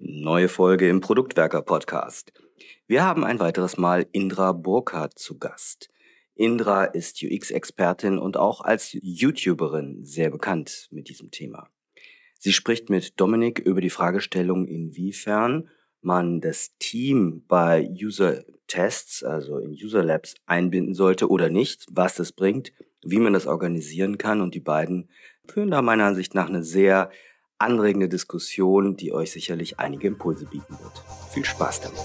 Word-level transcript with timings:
Neue 0.00 0.48
Folge 0.48 0.88
im 0.88 1.00
Produktwerker 1.00 1.60
Podcast. 1.60 2.32
Wir 2.86 3.02
haben 3.02 3.24
ein 3.24 3.40
weiteres 3.40 3.78
Mal 3.78 4.06
Indra 4.12 4.52
Burkhardt 4.52 5.18
zu 5.18 5.38
Gast. 5.40 5.90
Indra 6.36 6.84
ist 6.84 7.20
UX-Expertin 7.20 8.16
und 8.16 8.36
auch 8.36 8.60
als 8.60 8.96
YouTuberin 9.02 10.04
sehr 10.04 10.30
bekannt 10.30 10.86
mit 10.92 11.08
diesem 11.08 11.32
Thema. 11.32 11.68
Sie 12.38 12.52
spricht 12.52 12.90
mit 12.90 13.18
Dominik 13.18 13.58
über 13.58 13.80
die 13.80 13.90
Fragestellung, 13.90 14.68
inwiefern 14.68 15.68
man 16.00 16.40
das 16.40 16.76
Team 16.78 17.44
bei 17.48 17.90
User-Tests, 17.90 19.24
also 19.24 19.58
in 19.58 19.72
User 19.72 20.04
Labs, 20.04 20.36
einbinden 20.46 20.94
sollte 20.94 21.28
oder 21.28 21.50
nicht, 21.50 21.86
was 21.90 22.14
das 22.14 22.30
bringt, 22.30 22.72
wie 23.02 23.18
man 23.18 23.32
das 23.32 23.48
organisieren 23.48 24.16
kann. 24.16 24.42
Und 24.42 24.54
die 24.54 24.60
beiden 24.60 25.10
führen 25.44 25.72
da 25.72 25.82
meiner 25.82 26.04
Ansicht 26.04 26.36
nach 26.36 26.48
eine 26.48 26.62
sehr 26.62 27.10
anregende 27.58 28.08
Diskussion, 28.08 28.96
die 28.96 29.12
euch 29.12 29.32
sicherlich 29.32 29.78
einige 29.78 30.06
Impulse 30.06 30.46
bieten 30.46 30.78
wird. 30.80 31.02
Viel 31.30 31.44
Spaß 31.44 31.80
damit. 31.82 32.00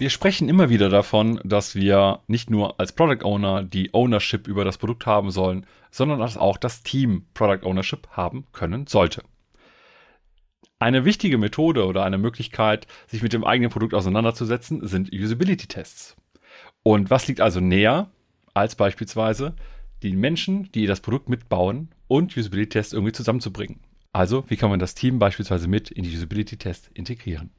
Wir 0.00 0.08
sprechen 0.08 0.48
immer 0.48 0.70
wieder 0.70 0.88
davon, 0.88 1.42
dass 1.44 1.74
wir 1.74 2.20
nicht 2.26 2.48
nur 2.48 2.80
als 2.80 2.92
Product 2.92 3.22
Owner 3.22 3.62
die 3.62 3.92
Ownership 3.92 4.48
über 4.48 4.64
das 4.64 4.78
Produkt 4.78 5.04
haben 5.04 5.30
sollen, 5.30 5.66
sondern 5.90 6.20
dass 6.20 6.38
auch 6.38 6.56
das 6.56 6.82
Team 6.82 7.26
Product 7.34 7.66
Ownership 7.66 8.08
haben 8.12 8.46
können 8.52 8.86
sollte. 8.86 9.22
Eine 10.80 11.04
wichtige 11.04 11.36
Methode 11.36 11.84
oder 11.84 12.04
eine 12.04 12.16
Möglichkeit, 12.16 12.86
sich 13.06 13.22
mit 13.22 13.34
dem 13.34 13.44
eigenen 13.44 13.70
Produkt 13.70 13.92
auseinanderzusetzen, 13.92 14.86
sind 14.86 15.12
Usability-Tests. 15.12 16.16
Und 16.82 17.10
was 17.10 17.28
liegt 17.28 17.42
also 17.42 17.60
näher, 17.60 18.10
als 18.54 18.76
beispielsweise 18.76 19.54
die 20.02 20.16
Menschen, 20.16 20.72
die 20.72 20.86
das 20.86 21.00
Produkt 21.00 21.28
mitbauen 21.28 21.90
und 22.08 22.34
Usability-Tests 22.34 22.94
irgendwie 22.94 23.12
zusammenzubringen? 23.12 23.80
Also, 24.12 24.48
wie 24.48 24.56
kann 24.56 24.70
man 24.70 24.80
das 24.80 24.94
Team 24.94 25.18
beispielsweise 25.18 25.68
mit 25.68 25.90
in 25.90 26.02
die 26.02 26.16
Usability-Tests 26.16 26.90
integrieren? 26.94 27.50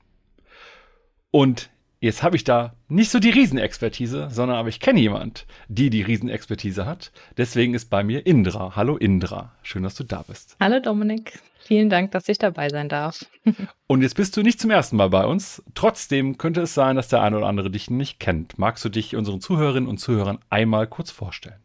Und 1.30 1.70
Jetzt 2.04 2.24
habe 2.24 2.36
ich 2.36 2.44
da 2.44 2.74
nicht 2.88 3.12
so 3.12 3.20
die 3.20 3.30
Riesenexpertise, 3.30 4.30
sondern 4.32 4.58
aber 4.58 4.70
ich 4.70 4.80
kenne 4.80 5.00
jemand, 5.00 5.46
die 5.68 5.92
die 5.92 6.02
Riesenexpertise 6.02 6.88
hat. 6.88 7.12
Deswegen 7.38 7.76
ist 7.76 7.92
bei 7.92 8.04
mir 8.04 8.26
Indra. 8.26 8.76
Hallo 8.76 8.98
Indra, 8.98 9.52
schön, 9.62 9.84
dass 9.84 9.94
du 9.94 10.04
da 10.04 10.24
bist. 10.24 10.58
Hallo 10.60 10.80
Dominik, 10.80 11.38
vielen 11.60 11.92
Dank, 11.92 12.10
dass 12.10 12.28
ich 12.28 12.40
dabei 12.40 12.70
sein 12.70 12.90
darf. 12.90 13.24
Und 13.86 14.02
jetzt 14.02 14.16
bist 14.16 14.36
du 14.36 14.42
nicht 14.42 14.60
zum 14.60 14.72
ersten 14.72 14.96
Mal 14.96 15.12
bei 15.12 15.28
uns. 15.28 15.62
Trotzdem 15.76 16.40
könnte 16.40 16.62
es 16.62 16.74
sein, 16.74 16.96
dass 16.96 17.08
der 17.08 17.22
eine 17.22 17.38
oder 17.38 17.46
andere 17.46 17.70
dich 17.70 17.92
nicht 17.92 18.20
kennt. 18.20 18.58
Magst 18.58 18.84
du 18.84 18.90
dich 18.90 19.16
unseren 19.16 19.40
Zuhörerinnen 19.40 19.88
und 19.88 20.00
Zuhörern 20.00 20.40
einmal 20.50 20.88
kurz 20.88 21.12
vorstellen? 21.12 21.62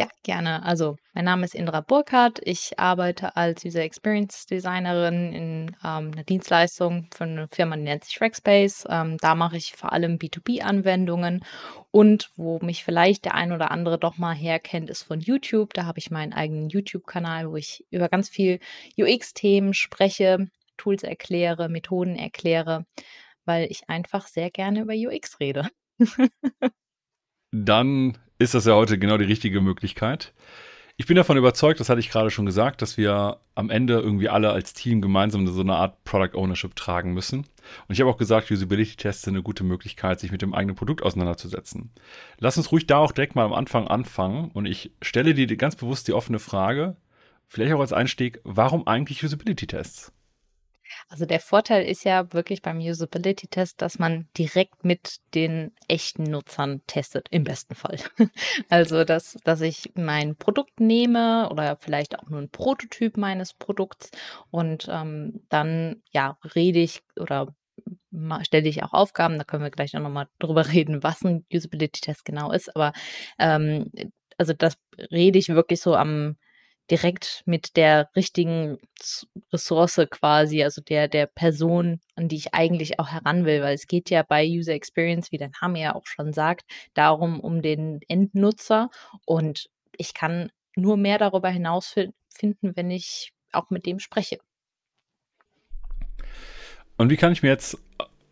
Ja, 0.00 0.08
gerne. 0.22 0.62
Also, 0.62 0.96
mein 1.12 1.26
Name 1.26 1.44
ist 1.44 1.54
Indra 1.54 1.82
Burkhardt. 1.82 2.40
Ich 2.42 2.78
arbeite 2.78 3.36
als 3.36 3.66
User 3.66 3.82
Experience 3.82 4.46
Designerin 4.46 5.34
in 5.34 5.76
ähm, 5.84 6.12
einer 6.12 6.24
Dienstleistung 6.24 7.10
für 7.12 7.24
eine 7.24 7.48
Firma, 7.48 7.76
die 7.76 7.82
nennt 7.82 8.04
sich 8.04 8.18
Rackspace. 8.18 8.86
Ähm, 8.88 9.18
da 9.18 9.34
mache 9.34 9.58
ich 9.58 9.74
vor 9.74 9.92
allem 9.92 10.16
B2B-Anwendungen 10.16 11.44
und 11.90 12.30
wo 12.36 12.58
mich 12.60 12.82
vielleicht 12.82 13.26
der 13.26 13.34
ein 13.34 13.52
oder 13.52 13.70
andere 13.70 13.98
doch 13.98 14.16
mal 14.16 14.34
herkennt, 14.34 14.88
ist 14.88 15.02
von 15.02 15.20
YouTube. 15.20 15.74
Da 15.74 15.84
habe 15.84 15.98
ich 15.98 16.10
meinen 16.10 16.32
eigenen 16.32 16.70
YouTube-Kanal, 16.70 17.50
wo 17.50 17.56
ich 17.56 17.84
über 17.90 18.08
ganz 18.08 18.30
viel 18.30 18.58
UX-Themen 18.98 19.74
spreche, 19.74 20.48
Tools 20.78 21.02
erkläre, 21.02 21.68
Methoden 21.68 22.16
erkläre, 22.16 22.86
weil 23.44 23.70
ich 23.70 23.90
einfach 23.90 24.28
sehr 24.28 24.50
gerne 24.50 24.80
über 24.80 24.94
UX 24.94 25.40
rede. 25.40 25.68
Dann 27.52 28.16
ist 28.40 28.54
das 28.54 28.64
ja 28.64 28.74
heute 28.74 28.98
genau 28.98 29.18
die 29.18 29.26
richtige 29.26 29.60
Möglichkeit. 29.60 30.32
Ich 30.96 31.06
bin 31.06 31.16
davon 31.16 31.36
überzeugt, 31.36 31.78
das 31.78 31.90
hatte 31.90 32.00
ich 32.00 32.10
gerade 32.10 32.30
schon 32.30 32.46
gesagt, 32.46 32.80
dass 32.80 32.96
wir 32.96 33.38
am 33.54 33.68
Ende 33.68 34.00
irgendwie 34.00 34.30
alle 34.30 34.50
als 34.50 34.72
Team 34.72 35.02
gemeinsam 35.02 35.46
so 35.46 35.60
eine 35.60 35.76
Art 35.76 36.04
Product 36.04 36.34
Ownership 36.34 36.74
tragen 36.74 37.12
müssen. 37.12 37.40
Und 37.40 37.46
ich 37.90 38.00
habe 38.00 38.10
auch 38.10 38.16
gesagt, 38.16 38.50
Usability-Tests 38.50 39.22
sind 39.22 39.34
eine 39.34 39.42
gute 39.42 39.62
Möglichkeit, 39.62 40.20
sich 40.20 40.32
mit 40.32 40.40
dem 40.40 40.54
eigenen 40.54 40.74
Produkt 40.74 41.02
auseinanderzusetzen. 41.02 41.90
Lass 42.38 42.56
uns 42.56 42.72
ruhig 42.72 42.86
da 42.86 42.96
auch 42.96 43.12
direkt 43.12 43.34
mal 43.34 43.44
am 43.44 43.52
Anfang 43.52 43.88
anfangen. 43.88 44.50
Und 44.52 44.64
ich 44.64 44.90
stelle 45.02 45.34
dir 45.34 45.46
ganz 45.56 45.76
bewusst 45.76 46.08
die 46.08 46.14
offene 46.14 46.38
Frage, 46.38 46.96
vielleicht 47.46 47.74
auch 47.74 47.80
als 47.80 47.92
Einstieg, 47.92 48.40
warum 48.44 48.86
eigentlich 48.86 49.22
Usability-Tests? 49.22 50.12
Also 51.12 51.26
der 51.26 51.40
Vorteil 51.40 51.84
ist 51.84 52.04
ja 52.04 52.32
wirklich 52.32 52.62
beim 52.62 52.78
Usability-Test, 52.78 53.82
dass 53.82 53.98
man 53.98 54.28
direkt 54.38 54.84
mit 54.84 55.16
den 55.34 55.72
echten 55.88 56.22
Nutzern 56.22 56.82
testet, 56.86 57.26
im 57.30 57.42
besten 57.42 57.74
Fall. 57.74 57.98
Also, 58.68 59.02
dass, 59.04 59.36
dass 59.44 59.60
ich 59.60 59.90
mein 59.96 60.36
Produkt 60.36 60.78
nehme 60.78 61.48
oder 61.50 61.76
vielleicht 61.76 62.16
auch 62.18 62.28
nur 62.28 62.40
ein 62.40 62.50
Prototyp 62.50 63.16
meines 63.16 63.54
Produkts 63.54 64.10
und 64.52 64.86
ähm, 64.88 65.42
dann 65.48 66.02
ja 66.12 66.38
rede 66.54 66.78
ich 66.78 67.02
oder 67.18 67.54
stelle 68.42 68.68
ich 68.68 68.82
auch 68.84 68.92
Aufgaben, 68.92 69.38
da 69.38 69.44
können 69.44 69.64
wir 69.64 69.70
gleich 69.70 69.96
auch 69.96 70.00
nochmal 70.00 70.28
drüber 70.38 70.68
reden, 70.72 71.02
was 71.02 71.22
ein 71.24 71.44
Usability-Test 71.52 72.24
genau 72.24 72.52
ist, 72.52 72.74
aber 72.76 72.92
ähm, 73.38 73.90
also 74.38 74.52
das 74.52 74.76
rede 75.10 75.38
ich 75.38 75.48
wirklich 75.48 75.80
so 75.80 75.96
am 75.96 76.36
direkt 76.90 77.42
mit 77.46 77.76
der 77.76 78.08
richtigen 78.16 78.78
Ressource 79.52 80.00
quasi, 80.10 80.62
also 80.62 80.82
der, 80.82 81.08
der 81.08 81.26
Person, 81.26 82.00
an 82.16 82.28
die 82.28 82.36
ich 82.36 82.54
eigentlich 82.54 82.98
auch 82.98 83.08
heran 83.08 83.44
will, 83.44 83.62
weil 83.62 83.74
es 83.74 83.86
geht 83.86 84.10
ja 84.10 84.22
bei 84.22 84.46
User 84.46 84.72
Experience, 84.72 85.32
wie 85.32 85.38
der 85.38 85.50
Name 85.60 85.80
ja 85.80 85.94
auch 85.94 86.06
schon 86.06 86.32
sagt, 86.32 86.64
darum, 86.94 87.40
um 87.40 87.62
den 87.62 88.00
Endnutzer 88.08 88.90
und 89.24 89.68
ich 89.96 90.14
kann 90.14 90.50
nur 90.76 90.96
mehr 90.96 91.18
darüber 91.18 91.48
hinausfinden, 91.48 92.14
wenn 92.74 92.90
ich 92.90 93.32
auch 93.52 93.70
mit 93.70 93.86
dem 93.86 93.98
spreche. 93.98 94.38
Und 96.96 97.10
wie 97.10 97.16
kann 97.16 97.32
ich 97.32 97.42
mir 97.42 97.48
jetzt 97.48 97.78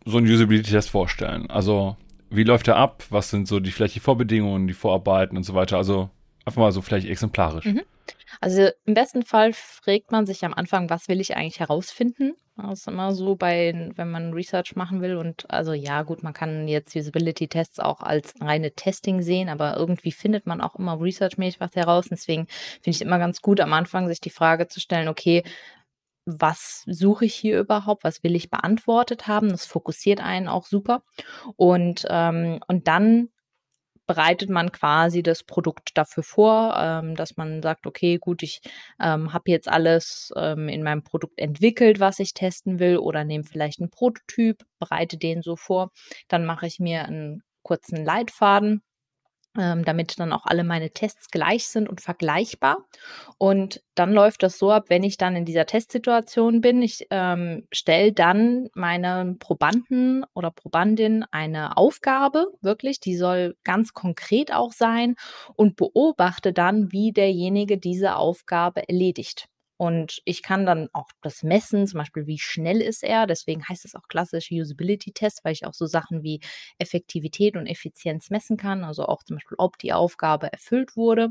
so 0.05 0.17
einen 0.17 0.27
Usability-Test 0.27 0.89
vorstellen? 0.89 1.49
Also, 1.49 1.97
wie 2.29 2.43
läuft 2.43 2.67
er 2.67 2.75
ab? 2.75 3.03
Was 3.09 3.29
sind 3.29 3.47
so 3.47 3.59
die 3.59 3.71
vielleicht 3.71 3.95
die 3.95 3.99
Vorbedingungen, 3.99 4.67
die 4.67 4.73
Vorarbeiten 4.73 5.35
und 5.37 5.43
so 5.43 5.55
weiter? 5.55 5.77
Also 5.77 6.09
einfach 6.45 6.61
mal 6.61 6.71
so 6.71 6.81
vielleicht 6.81 7.07
exemplarisch. 7.07 7.65
Mhm. 7.65 7.81
Also 8.41 8.69
im 8.85 8.93
besten 8.93 9.23
Fall 9.23 9.53
fragt 9.53 10.11
man 10.11 10.25
sich 10.25 10.45
am 10.45 10.53
Anfang, 10.53 10.89
was 10.89 11.07
will 11.07 11.19
ich 11.19 11.35
eigentlich 11.35 11.59
herausfinden? 11.59 12.35
Das 12.57 12.79
ist 12.79 12.87
immer 12.87 13.13
so 13.13 13.35
bei, 13.35 13.91
wenn 13.95 14.11
man 14.11 14.33
Research 14.33 14.75
machen 14.75 15.01
will. 15.01 15.15
Und 15.15 15.49
also 15.49 15.73
ja, 15.73 16.03
gut, 16.03 16.23
man 16.23 16.33
kann 16.33 16.67
jetzt 16.67 16.95
Usability-Tests 16.95 17.79
auch 17.79 18.01
als 18.01 18.33
reine 18.41 18.71
Testing 18.71 19.21
sehen, 19.21 19.49
aber 19.49 19.77
irgendwie 19.77 20.11
findet 20.11 20.45
man 20.45 20.61
auch 20.61 20.75
immer 20.75 20.99
researchmäßig 20.99 21.59
was 21.59 21.75
heraus. 21.75 22.07
Deswegen 22.09 22.47
finde 22.81 22.95
ich 22.97 23.01
immer 23.01 23.19
ganz 23.19 23.41
gut, 23.41 23.59
am 23.61 23.73
Anfang 23.73 24.07
sich 24.07 24.19
die 24.19 24.29
Frage 24.29 24.67
zu 24.67 24.79
stellen, 24.79 25.07
okay, 25.07 25.43
was 26.25 26.83
suche 26.85 27.25
ich 27.25 27.33
hier 27.33 27.59
überhaupt, 27.59 28.03
was 28.03 28.23
will 28.23 28.35
ich 28.35 28.49
beantwortet 28.49 29.27
haben. 29.27 29.49
Das 29.49 29.65
fokussiert 29.65 30.21
einen 30.21 30.47
auch 30.47 30.65
super. 30.65 31.03
Und, 31.55 32.05
ähm, 32.09 32.59
und 32.67 32.87
dann 32.87 33.29
bereitet 34.09 34.49
man 34.49 34.71
quasi 34.71 35.21
das 35.21 35.43
Produkt 35.43 35.91
dafür 35.93 36.23
vor, 36.23 36.75
ähm, 36.79 37.13
dass 37.13 37.37
man 37.37 37.61
sagt, 37.61 37.85
okay, 37.85 38.17
gut, 38.17 38.41
ich 38.41 38.59
ähm, 38.99 39.33
habe 39.33 39.51
jetzt 39.51 39.69
alles 39.69 40.33
ähm, 40.35 40.67
in 40.67 40.81
meinem 40.81 41.03
Produkt 41.03 41.37
entwickelt, 41.37 41.99
was 41.99 42.17
ich 42.17 42.33
testen 42.33 42.79
will, 42.79 42.97
oder 42.97 43.23
nehme 43.23 43.43
vielleicht 43.43 43.79
einen 43.79 43.91
Prototyp, 43.91 44.63
bereite 44.79 45.17
den 45.17 45.43
so 45.43 45.55
vor. 45.55 45.91
Dann 46.27 46.43
mache 46.43 46.65
ich 46.65 46.79
mir 46.79 47.05
einen 47.05 47.43
kurzen 47.61 48.03
Leitfaden 48.03 48.81
ähm, 49.57 49.83
damit 49.83 50.19
dann 50.19 50.33
auch 50.33 50.45
alle 50.45 50.63
meine 50.63 50.91
Tests 50.91 51.29
gleich 51.29 51.67
sind 51.67 51.89
und 51.89 52.01
vergleichbar. 52.01 52.85
Und 53.37 53.81
dann 53.95 54.13
läuft 54.13 54.43
das 54.43 54.57
so 54.59 54.71
ab, 54.71 54.85
wenn 54.89 55.03
ich 55.03 55.17
dann 55.17 55.35
in 55.35 55.45
dieser 55.45 55.65
Testsituation 55.65 56.61
bin, 56.61 56.81
ich 56.81 57.07
ähm, 57.09 57.67
stelle 57.71 58.13
dann 58.13 58.69
meinen 58.73 59.39
Probanden 59.39 60.25
oder 60.33 60.51
Probandin 60.51 61.25
eine 61.31 61.77
Aufgabe, 61.77 62.47
wirklich, 62.61 62.99
die 62.99 63.15
soll 63.17 63.55
ganz 63.63 63.93
konkret 63.93 64.53
auch 64.53 64.71
sein 64.71 65.15
und 65.55 65.75
beobachte 65.75 66.53
dann, 66.53 66.91
wie 66.91 67.11
derjenige 67.11 67.77
diese 67.77 68.15
Aufgabe 68.15 68.87
erledigt. 68.87 69.47
Und 69.79 70.21
ich 70.25 70.43
kann 70.43 70.65
dann 70.65 70.89
auch 70.91 71.07
das 71.21 71.41
messen, 71.41 71.87
zum 71.87 71.99
Beispiel, 71.99 72.27
wie 72.27 72.37
schnell 72.37 72.81
ist 72.81 73.01
er. 73.01 73.27
Deswegen 73.27 73.63
heißt 73.67 73.85
es 73.85 73.95
auch 73.95 74.09
klassisch 74.09 74.51
Usability-Test, 74.51 75.39
weil 75.45 75.53
ich 75.53 75.65
auch 75.65 75.73
so 75.73 75.85
Sachen 75.85 76.21
wie 76.21 76.41
Effektivität 76.79 77.55
und 77.55 77.65
Effizienz 77.65 78.29
messen 78.29 78.57
kann. 78.57 78.83
Also 78.83 79.05
auch 79.05 79.23
zum 79.23 79.37
Beispiel, 79.37 79.55
ob 79.57 79.77
die 79.77 79.93
Aufgabe 79.93 80.51
erfüllt 80.51 80.97
wurde. 80.97 81.29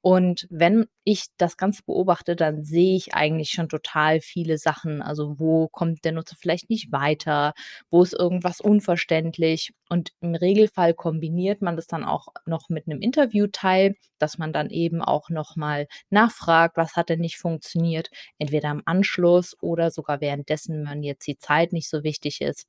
Und 0.00 0.46
wenn 0.50 0.86
ich 1.04 1.26
das 1.36 1.56
Ganze 1.58 1.82
beobachte, 1.84 2.36
dann 2.36 2.64
sehe 2.64 2.96
ich 2.96 3.14
eigentlich 3.14 3.50
schon 3.50 3.68
total 3.68 4.20
viele 4.20 4.58
Sachen. 4.58 5.02
Also 5.02 5.38
wo 5.38 5.68
kommt 5.68 6.04
der 6.04 6.12
Nutzer 6.12 6.36
vielleicht 6.40 6.70
nicht 6.70 6.92
weiter? 6.92 7.52
Wo 7.90 8.02
ist 8.02 8.14
irgendwas 8.14 8.60
unverständlich? 8.60 9.74
Und 9.90 10.12
im 10.20 10.34
Regelfall 10.34 10.94
kombiniert 10.94 11.62
man 11.62 11.76
das 11.76 11.86
dann 11.86 12.04
auch 12.04 12.28
noch 12.46 12.68
mit 12.68 12.86
einem 12.88 13.00
Interviewteil, 13.00 13.94
dass 14.18 14.38
man 14.38 14.52
dann 14.52 14.70
eben 14.70 15.02
auch 15.02 15.28
nochmal 15.30 15.86
nachfragt, 16.10 16.76
was 16.76 16.96
hat 16.96 17.10
denn 17.10 17.20
nicht 17.20 17.38
funktioniert, 17.38 18.08
entweder 18.38 18.70
am 18.70 18.82
Anschluss 18.86 19.56
oder 19.60 19.90
sogar 19.90 20.20
währenddessen, 20.20 20.86
wenn 20.88 21.02
jetzt 21.02 21.26
die 21.26 21.36
Zeit 21.38 21.72
nicht 21.72 21.88
so 21.90 22.02
wichtig 22.02 22.40
ist. 22.40 22.66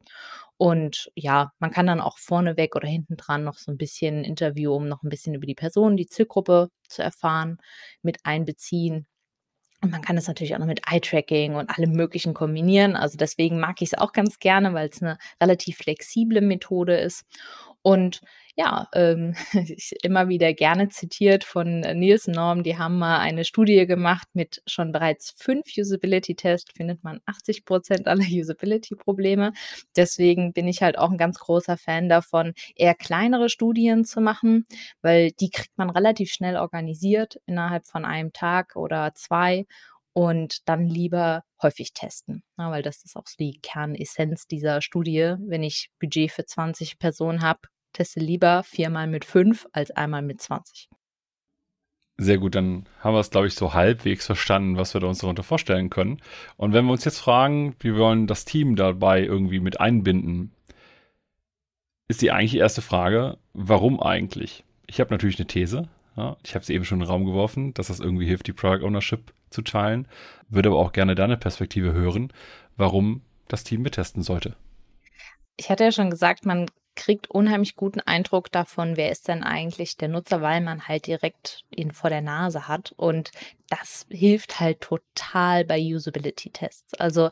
Und 0.58 1.12
ja, 1.16 1.52
man 1.60 1.72
kann 1.72 1.88
dann 1.88 2.02
auch 2.02 2.18
vorneweg 2.18 2.76
oder 2.76 2.88
hinten 2.88 3.18
dran 3.18 3.44
noch 3.44 3.56
so 3.58 3.72
ein 3.72 3.78
bisschen 3.78 4.24
Interview, 4.24 4.74
um 4.74 4.88
noch 4.88 5.04
ein 5.04 5.10
bisschen 5.10 5.34
über 5.36 5.46
die 5.46 5.56
Person, 5.56 5.98
die 5.98 6.08
Zielgruppe 6.08 6.70
zu 6.88 7.02
erfahren, 7.04 7.58
mit 8.02 8.20
einbeziehen. 8.26 9.08
Und 9.82 9.92
man 9.92 10.02
kann 10.02 10.18
es 10.18 10.28
natürlich 10.28 10.56
auch 10.56 10.60
noch 10.60 10.66
mit 10.66 10.82
Eye-Tracking 10.90 11.56
und 11.56 11.70
allem 11.70 11.92
Möglichen 11.92 12.34
kombinieren. 12.34 12.96
Also 12.96 13.18
deswegen 13.18 13.60
mag 13.60 13.82
ich 13.82 13.94
es 13.94 13.98
auch 13.98 14.14
ganz 14.14 14.40
gerne, 14.40 14.74
weil 14.74 14.90
es 14.90 15.02
eine 15.02 15.18
relativ 15.42 15.78
flexible 15.78 16.42
Methode 16.42 16.98
ist. 16.98 17.24
Und 17.82 18.22
ja, 18.58 18.88
ähm, 18.94 19.36
immer 20.02 20.30
wieder 20.30 20.54
gerne 20.54 20.88
zitiert 20.88 21.44
von 21.44 21.82
Nielsen 21.82 22.34
Norm. 22.34 22.64
Die 22.64 22.78
haben 22.78 22.98
mal 22.98 23.20
eine 23.20 23.44
Studie 23.44 23.86
gemacht 23.86 24.28
mit 24.34 24.62
schon 24.66 24.94
bereits 24.94 25.34
fünf 25.38 25.66
Usability-Tests, 25.78 26.72
findet 26.74 27.04
man 27.04 27.20
80 27.26 27.66
Prozent 27.66 28.08
aller 28.08 28.24
Usability-Probleme. 28.32 29.52
Deswegen 29.96 30.54
bin 30.54 30.68
ich 30.68 30.82
halt 30.82 30.98
auch 30.98 31.12
ein 31.12 31.18
ganz 31.18 31.40
großer 31.40 31.78
Fan 31.78 32.08
davon, 32.08 32.54
eher 32.76 32.96
kleinere 32.96 33.50
Studien 33.50 34.06
zu 34.06 34.22
machen, 34.22 34.66
weil 35.02 35.32
die 35.32 35.50
kriegt 35.50 35.78
man 35.78 35.90
relativ 35.90 36.32
schnell 36.32 36.56
organisiert 36.56 37.38
innerhalb 37.46 37.86
von 37.86 38.06
einem 38.06 38.32
Tag 38.32 38.78
oder 38.78 39.14
zwei 39.16 39.66
und 40.14 40.70
dann 40.70 40.88
lieber 40.88 41.44
häufig 41.62 41.92
testen, 41.94 42.44
ja, 42.58 42.72
weil 42.72 42.84
das 42.84 43.04
ist 43.04 43.18
auch 43.18 43.26
die 43.38 43.60
Kernessenz 43.62 44.48
dieser 44.48 44.82
Studie. 44.82 45.36
Wenn 45.40 45.62
ich 45.62 45.90
Budget 46.00 46.32
für 46.32 46.46
20 46.46 47.00
Personen 47.00 47.42
habe, 47.42 47.60
teste 47.96 48.20
lieber 48.20 48.64
viermal 48.64 49.08
mit 49.08 49.26
fünf 49.26 49.66
als 49.74 49.92
einmal 49.92 50.22
mit 50.22 50.42
20. 50.42 50.90
Sehr 52.18 52.38
gut, 52.38 52.56
dann 52.56 52.88
haben 53.02 53.14
wir 53.14 53.20
es, 53.20 53.30
glaube 53.30 53.48
ich, 53.48 53.56
so 53.56 53.74
halbwegs 53.74 54.26
verstanden, 54.26 54.78
was 54.78 54.94
wir 54.94 55.02
da 55.02 55.08
uns 55.08 55.20
darunter 55.20 55.44
vorstellen 55.44 55.90
können. 55.90 56.22
Und 56.56 56.72
wenn 56.72 56.86
wir 56.86 56.94
uns 56.94 57.04
jetzt 57.04 57.20
fragen, 57.20 57.76
wir 57.80 57.98
wollen 57.98 58.26
das 58.26 58.46
Team 58.46 58.78
dabei 58.78 59.22
irgendwie 59.22 59.60
mit 59.60 59.82
einbinden, 59.82 60.54
ist 62.08 62.22
die 62.22 62.32
eigentlich 62.32 62.56
erste 62.56 62.82
Frage, 62.82 63.38
warum 63.54 64.02
eigentlich? 64.02 64.64
Ich 64.88 65.00
habe 65.00 65.14
natürlich 65.14 65.40
eine 65.40 65.48
These. 65.48 65.90
Ja, 66.16 66.38
ich 66.46 66.56
habe 66.56 66.64
sie 66.64 66.74
eben 66.74 66.86
schon 66.86 67.00
in 67.00 67.06
den 67.06 67.10
Raum 67.10 67.26
geworfen, 67.26 67.74
dass 67.74 67.88
das 67.88 68.00
irgendwie 68.00 68.26
hilft, 68.26 68.48
die 68.48 68.54
Product 68.54 68.86
Ownership 68.86 69.34
zu 69.50 69.62
teilen. 69.62 70.08
Würde 70.48 70.70
aber 70.70 70.80
auch 70.80 70.94
gerne 70.94 71.16
deine 71.16 71.36
Perspektive 71.36 71.92
hören, 71.92 72.32
warum 72.78 73.22
das 73.50 73.66
Team 73.66 73.82
mittesten 73.82 74.24
sollte. 74.24 74.56
Ich 75.58 75.70
hatte 75.70 75.84
ja 75.84 75.92
schon 75.92 76.10
gesagt, 76.10 76.46
man 76.46 76.68
kriegt 76.96 77.30
unheimlich 77.30 77.76
guten 77.76 78.00
Eindruck 78.00 78.52
davon, 78.52 78.98
wer 78.98 79.12
ist 79.12 79.28
denn 79.28 79.44
eigentlich 79.44 79.98
der 79.98 80.08
Nutzer, 80.08 80.42
weil 80.42 80.62
man 80.62 80.88
halt 80.88 81.08
direkt 81.08 81.64
ihn 81.76 81.92
vor 81.92 82.10
der 82.10 82.22
Nase 82.22 82.68
hat. 82.68 82.94
Und 82.98 83.32
das 83.70 84.06
hilft 84.10 84.60
halt 84.60 84.82
total 84.82 85.66
bei 85.66 85.80
Usability-Tests. 85.80 86.94
Also 86.96 87.30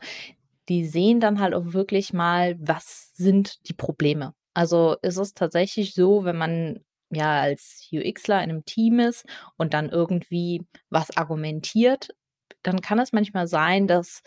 die 0.68 0.86
sehen 0.86 1.20
dann 1.20 1.40
halt 1.40 1.54
auch 1.54 1.72
wirklich 1.72 2.12
mal, 2.12 2.56
was 2.58 3.14
sind 3.14 3.68
die 3.68 3.74
Probleme. 3.74 4.34
Also 4.54 4.96
ist 5.02 5.18
es 5.18 5.34
tatsächlich 5.34 5.94
so, 5.94 6.24
wenn 6.24 6.36
man 6.36 6.80
ja 7.10 7.40
als 7.40 7.88
UXler 7.92 8.42
in 8.42 8.50
einem 8.50 8.64
Team 8.64 9.00
ist 9.00 9.24
und 9.56 9.74
dann 9.74 9.90
irgendwie 9.90 10.62
was 10.90 11.16
argumentiert, 11.16 12.08
dann 12.62 12.80
kann 12.80 12.98
es 12.98 13.12
manchmal 13.12 13.46
sein, 13.46 13.86
dass 13.86 14.22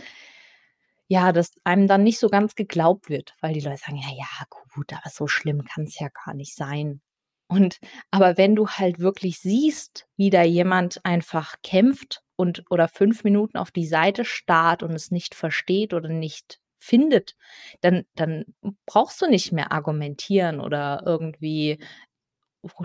ja, 1.07 1.31
dass 1.31 1.51
einem 1.63 1.87
dann 1.87 2.03
nicht 2.03 2.19
so 2.19 2.29
ganz 2.29 2.55
geglaubt 2.55 3.09
wird, 3.09 3.35
weil 3.41 3.53
die 3.53 3.61
Leute 3.61 3.77
sagen: 3.85 3.97
„Ja, 3.97 4.09
ja, 4.17 4.45
gut, 4.73 4.93
aber 4.93 5.09
so 5.09 5.27
schlimm 5.27 5.63
kann 5.65 5.85
es 5.85 5.99
ja 5.99 6.09
gar 6.25 6.33
nicht 6.33 6.55
sein.“ 6.55 7.01
Und 7.49 7.79
aber 8.11 8.37
wenn 8.37 8.55
du 8.55 8.67
halt 8.67 8.99
wirklich 8.99 9.39
siehst, 9.39 10.07
wie 10.17 10.29
da 10.29 10.43
jemand 10.43 11.03
einfach 11.05 11.55
kämpft 11.63 12.21
und 12.35 12.65
oder 12.69 12.87
fünf 12.89 13.23
Minuten 13.23 13.57
auf 13.57 13.71
die 13.71 13.87
Seite 13.87 14.25
starrt 14.25 14.83
und 14.83 14.91
es 14.93 15.11
nicht 15.11 15.33
versteht 15.35 15.93
oder 15.93 16.09
nicht 16.09 16.59
findet, 16.77 17.35
dann 17.81 18.05
dann 18.15 18.45
brauchst 18.85 19.21
du 19.21 19.27
nicht 19.29 19.51
mehr 19.53 19.71
argumentieren 19.71 20.59
oder 20.59 21.03
irgendwie 21.05 21.79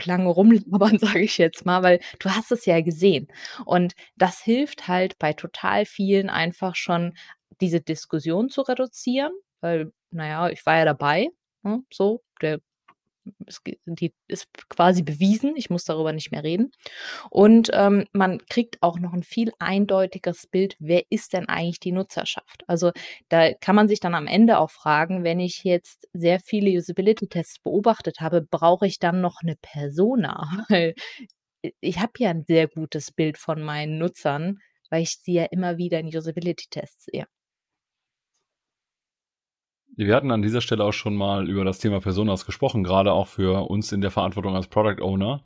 lange 0.05 0.29
rumlabern, 0.29 0.99
sage 0.99 1.21
ich 1.21 1.39
jetzt 1.39 1.65
mal, 1.67 1.83
weil 1.83 2.01
du 2.21 2.31
hast 2.31 2.53
es 2.53 2.67
ja 2.67 2.81
gesehen. 2.81 3.29
Und 3.65 3.95
das 4.17 4.41
hilft 4.41 4.89
halt 4.89 5.19
bei 5.19 5.33
total 5.33 5.85
vielen 5.87 6.31
einfach 6.31 6.77
schon 6.77 7.15
diese 7.61 7.81
Diskussion 7.81 8.49
zu 8.51 8.63
reduzieren, 8.63 9.33
weil, 9.61 9.93
naja, 10.11 10.49
ich 10.51 10.65
war 10.67 10.79
ja 10.79 10.85
dabei, 10.85 11.29
ne, 11.63 11.83
so, 11.93 12.23
der 12.41 12.61
es, 13.47 13.61
die 13.87 14.13
ist 14.29 14.49
quasi 14.69 15.03
bewiesen, 15.03 15.55
ich 15.57 15.71
muss 15.71 15.85
darüber 15.85 16.13
nicht 16.13 16.33
mehr 16.33 16.43
reden. 16.43 16.73
Und 17.31 17.71
ähm, 17.73 18.07
man 18.13 18.39
kriegt 18.47 18.83
auch 18.83 18.99
noch 18.99 19.13
ein 19.13 19.23
viel 19.23 19.53
eindeutigeres 19.59 20.47
Bild, 20.47 20.77
wer 20.79 21.03
ist 21.11 21.33
denn 21.33 21.49
eigentlich 21.49 21.81
die 21.81 21.93
Nutzerschaft? 21.93 22.65
Also 22.67 22.93
da 23.29 23.53
kann 23.55 23.77
man 23.77 23.89
sich 23.89 24.01
dann 24.01 24.15
am 24.15 24.27
Ende 24.27 24.59
auch 24.59 24.71
fragen, 24.71 25.25
wenn 25.25 25.41
ich 25.41 25.65
jetzt 25.65 26.09
sehr 26.13 26.41
viele 26.41 26.71
Usability-Tests 26.79 27.61
beobachtet 27.61 28.21
habe, 28.21 28.43
brauche 28.43 28.87
ich 28.87 28.99
dann 28.99 29.21
noch 29.21 29.39
eine 29.43 29.57
Persona? 29.57 30.65
Ich 31.81 32.01
habe 32.01 32.13
ja 32.19 32.31
ein 32.31 32.45
sehr 32.45 32.67
gutes 32.67 33.13
Bild 33.13 33.39
von 33.39 33.63
meinen 33.63 33.97
Nutzern, 33.99 34.59
weil 34.91 35.03
ich 35.03 35.19
sie 35.23 35.35
ja 35.35 35.45
immer 35.45 35.79
wieder 35.79 36.01
in 36.01 36.09
Usability-Tests 36.09 37.05
sehe. 37.05 37.27
Wir 39.95 40.15
hatten 40.17 40.31
an 40.31 40.43
dieser 40.43 40.61
Stelle 40.63 40.85
auch 40.85 40.93
schon 40.93 41.15
mal 41.15 41.49
über 41.49 41.65
das 41.65 41.79
Thema 41.79 42.01
Personas 42.01 42.47
gesprochen, 42.47 42.83
gerade 42.83 43.13
auch 43.13 43.27
für 43.27 43.69
uns 43.69 43.93
in 43.93 44.01
der 44.01 44.11
Verantwortung 44.11 44.57
als 44.57 44.67
Product 44.67 45.03
Owner. 45.03 45.43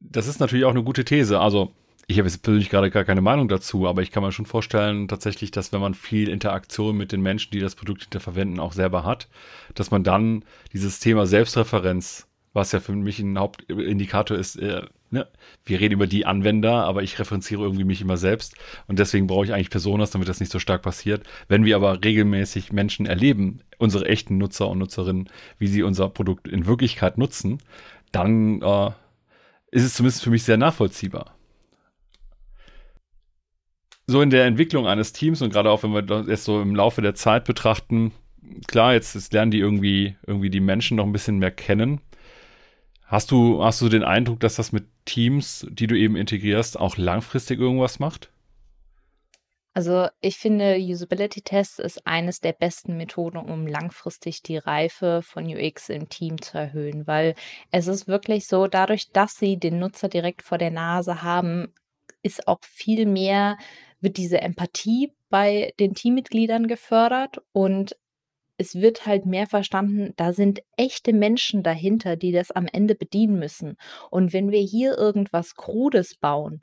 Das 0.00 0.26
ist 0.26 0.40
natürlich 0.40 0.64
auch 0.64 0.70
eine 0.70 0.82
gute 0.82 1.04
These. 1.04 1.38
Also, 1.40 1.72
ich 2.08 2.18
habe 2.18 2.28
jetzt 2.28 2.42
persönlich 2.42 2.70
gerade 2.70 2.90
gar 2.90 3.04
keine 3.04 3.20
Meinung 3.20 3.48
dazu, 3.48 3.86
aber 3.86 4.02
ich 4.02 4.10
kann 4.10 4.22
mir 4.22 4.32
schon 4.32 4.46
vorstellen, 4.46 5.08
tatsächlich, 5.08 5.50
dass 5.50 5.72
wenn 5.72 5.80
man 5.80 5.94
viel 5.94 6.28
Interaktion 6.28 6.96
mit 6.96 7.12
den 7.12 7.20
Menschen, 7.20 7.50
die 7.52 7.60
das 7.60 7.74
Produkt 7.74 8.02
hinter 8.02 8.20
verwenden, 8.20 8.60
auch 8.60 8.72
selber 8.72 9.04
hat, 9.04 9.28
dass 9.74 9.90
man 9.90 10.04
dann 10.04 10.44
dieses 10.72 11.00
Thema 11.00 11.26
Selbstreferenz, 11.26 12.28
was 12.52 12.72
ja 12.72 12.80
für 12.80 12.92
mich 12.92 13.18
ein 13.20 13.38
Hauptindikator 13.38 14.36
ist, 14.36 14.56
äh, 14.56 14.82
ne, 15.10 15.26
wir 15.64 15.80
reden 15.80 15.94
über 15.94 16.06
die 16.06 16.26
Anwender, 16.26 16.84
aber 16.84 17.02
ich 17.02 17.18
referenziere 17.18 17.62
irgendwie 17.62 17.84
mich 17.84 18.00
immer 18.00 18.16
selbst 18.16 18.54
und 18.86 18.98
deswegen 18.98 19.26
brauche 19.26 19.44
ich 19.44 19.52
eigentlich 19.52 19.70
Personas, 19.70 20.10
damit 20.10 20.28
das 20.28 20.40
nicht 20.40 20.52
so 20.52 20.58
stark 20.58 20.82
passiert. 20.82 21.26
Wenn 21.48 21.64
wir 21.64 21.76
aber 21.76 22.02
regelmäßig 22.02 22.72
Menschen 22.72 23.06
erleben, 23.06 23.60
unsere 23.78 24.06
echten 24.06 24.38
Nutzer 24.38 24.68
und 24.68 24.78
Nutzerinnen, 24.78 25.28
wie 25.58 25.68
sie 25.68 25.82
unser 25.82 26.08
Produkt 26.08 26.48
in 26.48 26.66
Wirklichkeit 26.66 27.18
nutzen, 27.18 27.58
dann 28.12 28.62
äh, 28.62 28.90
ist 29.70 29.84
es 29.84 29.94
zumindest 29.94 30.22
für 30.22 30.30
mich 30.30 30.44
sehr 30.44 30.56
nachvollziehbar. 30.56 31.36
So 34.06 34.22
in 34.22 34.30
der 34.30 34.46
Entwicklung 34.46 34.86
eines 34.86 35.12
Teams 35.12 35.42
und 35.42 35.52
gerade 35.52 35.70
auch 35.70 35.82
wenn 35.82 35.92
wir 35.92 36.02
das 36.02 36.28
jetzt 36.28 36.44
so 36.44 36.62
im 36.62 36.76
Laufe 36.76 37.02
der 37.02 37.14
Zeit 37.14 37.44
betrachten, 37.44 38.12
klar, 38.66 38.94
jetzt, 38.94 39.14
jetzt 39.14 39.32
lernen 39.32 39.50
die 39.50 39.58
irgendwie, 39.58 40.16
irgendwie 40.26 40.50
die 40.50 40.60
Menschen 40.60 40.96
noch 40.96 41.04
ein 41.04 41.12
bisschen 41.12 41.38
mehr 41.38 41.50
kennen. 41.50 42.00
Hast 43.06 43.30
du, 43.30 43.62
hast 43.62 43.80
du 43.80 43.88
den 43.88 44.02
Eindruck, 44.02 44.40
dass 44.40 44.56
das 44.56 44.72
mit 44.72 44.86
Teams, 45.04 45.64
die 45.70 45.86
du 45.86 45.96
eben 45.96 46.16
integrierst, 46.16 46.78
auch 46.78 46.96
langfristig 46.96 47.60
irgendwas 47.60 48.00
macht? 48.00 48.30
Also 49.74 50.08
ich 50.20 50.38
finde, 50.38 50.76
Usability-Tests 50.78 51.78
ist 51.78 52.06
eines 52.06 52.40
der 52.40 52.52
besten 52.52 52.96
Methoden, 52.96 53.36
um 53.36 53.66
langfristig 53.66 54.42
die 54.42 54.56
Reife 54.56 55.20
von 55.22 55.44
UX 55.46 55.90
im 55.90 56.08
Team 56.08 56.40
zu 56.40 56.58
erhöhen, 56.58 57.06
weil 57.06 57.34
es 57.70 57.86
ist 57.86 58.08
wirklich 58.08 58.46
so, 58.46 58.66
dadurch, 58.66 59.12
dass 59.12 59.36
sie 59.36 59.58
den 59.58 59.78
Nutzer 59.78 60.08
direkt 60.08 60.42
vor 60.42 60.58
der 60.58 60.70
Nase 60.70 61.22
haben, 61.22 61.74
ist 62.22 62.48
auch 62.48 62.60
viel 62.62 63.06
mehr, 63.06 63.58
wird 64.00 64.16
diese 64.16 64.40
Empathie 64.40 65.12
bei 65.28 65.74
den 65.78 65.94
Teammitgliedern 65.94 66.66
gefördert 66.68 67.42
und 67.52 67.96
es 68.58 68.74
wird 68.76 69.06
halt 69.06 69.26
mehr 69.26 69.46
verstanden, 69.46 70.12
da 70.16 70.32
sind 70.32 70.60
echte 70.76 71.12
Menschen 71.12 71.62
dahinter, 71.62 72.16
die 72.16 72.32
das 72.32 72.50
am 72.50 72.66
Ende 72.72 72.94
bedienen 72.94 73.38
müssen. 73.38 73.76
Und 74.10 74.32
wenn 74.32 74.50
wir 74.50 74.60
hier 74.60 74.96
irgendwas 74.96 75.54
Krudes 75.56 76.16
bauen 76.16 76.62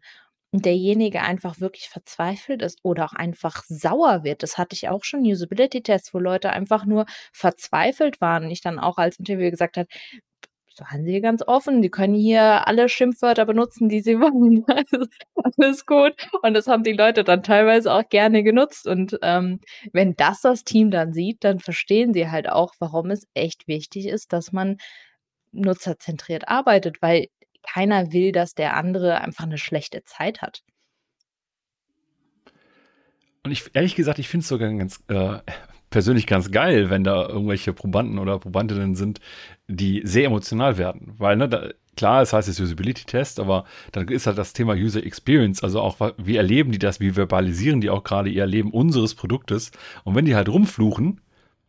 und 0.52 0.66
derjenige 0.66 1.22
einfach 1.22 1.60
wirklich 1.60 1.90
verzweifelt 1.90 2.62
ist 2.62 2.80
oder 2.84 3.06
auch 3.06 3.14
einfach 3.14 3.64
sauer 3.68 4.24
wird. 4.24 4.44
Das 4.44 4.58
hatte 4.60 4.76
ich 4.76 4.88
auch 4.90 5.04
schon 5.04 5.22
Usability-Tests, 5.26 6.14
wo 6.14 6.20
Leute 6.20 6.52
einfach 6.52 6.86
nur 6.86 7.06
verzweifelt 7.34 8.22
waren. 8.22 8.46
Und 8.46 8.52
ich 8.52 8.62
dann 8.62 8.80
auch 8.80 8.98
als 8.98 9.18
Interview 9.18 9.50
gesagt 9.50 9.78
habe, 9.78 9.88
seien 10.76 11.06
Sie 11.06 11.22
ganz 11.22 11.44
offen, 11.46 11.82
die 11.82 11.90
können 11.90 12.16
hier 12.16 12.68
alle 12.68 12.90
Schimpfwörter 12.90 13.46
benutzen, 13.46 13.90
die 13.90 14.02
sie 14.02 14.20
wollen. 14.20 14.66
alles 15.58 15.86
gut. 15.86 16.14
Und 16.42 16.54
das 16.54 16.68
haben 16.68 16.84
die 16.84 16.94
Leute 16.94 17.24
dann 17.24 17.44
teilweise 17.44 17.94
auch 17.94 18.08
gerne 18.10 18.44
genutzt. 18.44 18.88
Und 18.88 19.18
ähm, 19.22 19.60
wenn 19.92 20.16
das 20.16 20.42
das 20.42 20.64
Team 20.64 20.92
dann 20.92 21.14
sieht, 21.14 21.44
dann 21.44 21.60
verstehen 21.60 22.14
sie 22.14 22.30
halt 22.30 22.50
auch, 22.50 22.74
warum 22.80 23.12
es 23.12 23.28
echt 23.34 23.68
wichtig 23.68 24.08
ist, 24.08 24.34
dass 24.34 24.52
man 24.52 24.78
nutzerzentriert 25.52 26.48
arbeitet, 26.48 27.02
weil 27.02 27.28
keiner 27.62 28.12
will, 28.12 28.32
dass 28.32 28.56
der 28.56 28.76
andere 28.76 29.22
einfach 29.22 29.46
eine 29.46 29.58
schlechte 29.58 30.04
Zeit 30.04 30.42
hat. 30.42 30.64
Und 33.44 33.52
ich, 33.52 33.70
ehrlich 33.74 33.96
gesagt, 33.96 34.20
ich 34.20 34.30
finde 34.30 34.44
es 34.44 34.48
sogar 34.48 34.72
ganz 34.74 35.04
äh, 35.10 35.40
persönlich 35.94 36.26
ganz 36.26 36.50
geil, 36.50 36.90
wenn 36.90 37.04
da 37.04 37.28
irgendwelche 37.28 37.72
Probanden 37.72 38.18
oder 38.18 38.40
Probandinnen 38.40 38.96
sind, 38.96 39.22
die 39.68 40.02
sehr 40.04 40.26
emotional 40.26 40.80
werden. 40.80 41.14
Weil, 41.20 41.38
ne, 41.38 41.48
da, 41.48 41.70
klar, 41.96 42.24
es 42.24 42.34
heißt 42.34 42.48
jetzt 42.48 42.60
Usability-Test, 42.60 43.40
aber 43.40 43.66
dann 43.92 44.08
ist 44.08 44.26
halt 44.26 44.40
das 44.40 44.54
Thema 44.54 44.74
User 44.74 45.06
Experience, 45.06 45.62
also 45.64 45.80
auch, 45.82 45.98
wie 46.18 46.36
erleben 46.36 46.72
die 46.72 46.80
das, 46.80 47.00
wie 47.00 47.12
verbalisieren 47.12 47.80
die 47.80 47.92
auch 47.92 48.04
gerade 48.04 48.32
ihr 48.32 48.42
Erleben 48.42 48.72
unseres 48.72 49.14
Produktes. 49.14 49.72
Und 50.04 50.16
wenn 50.16 50.26
die 50.26 50.36
halt 50.36 50.50
rumfluchen, 50.50 51.22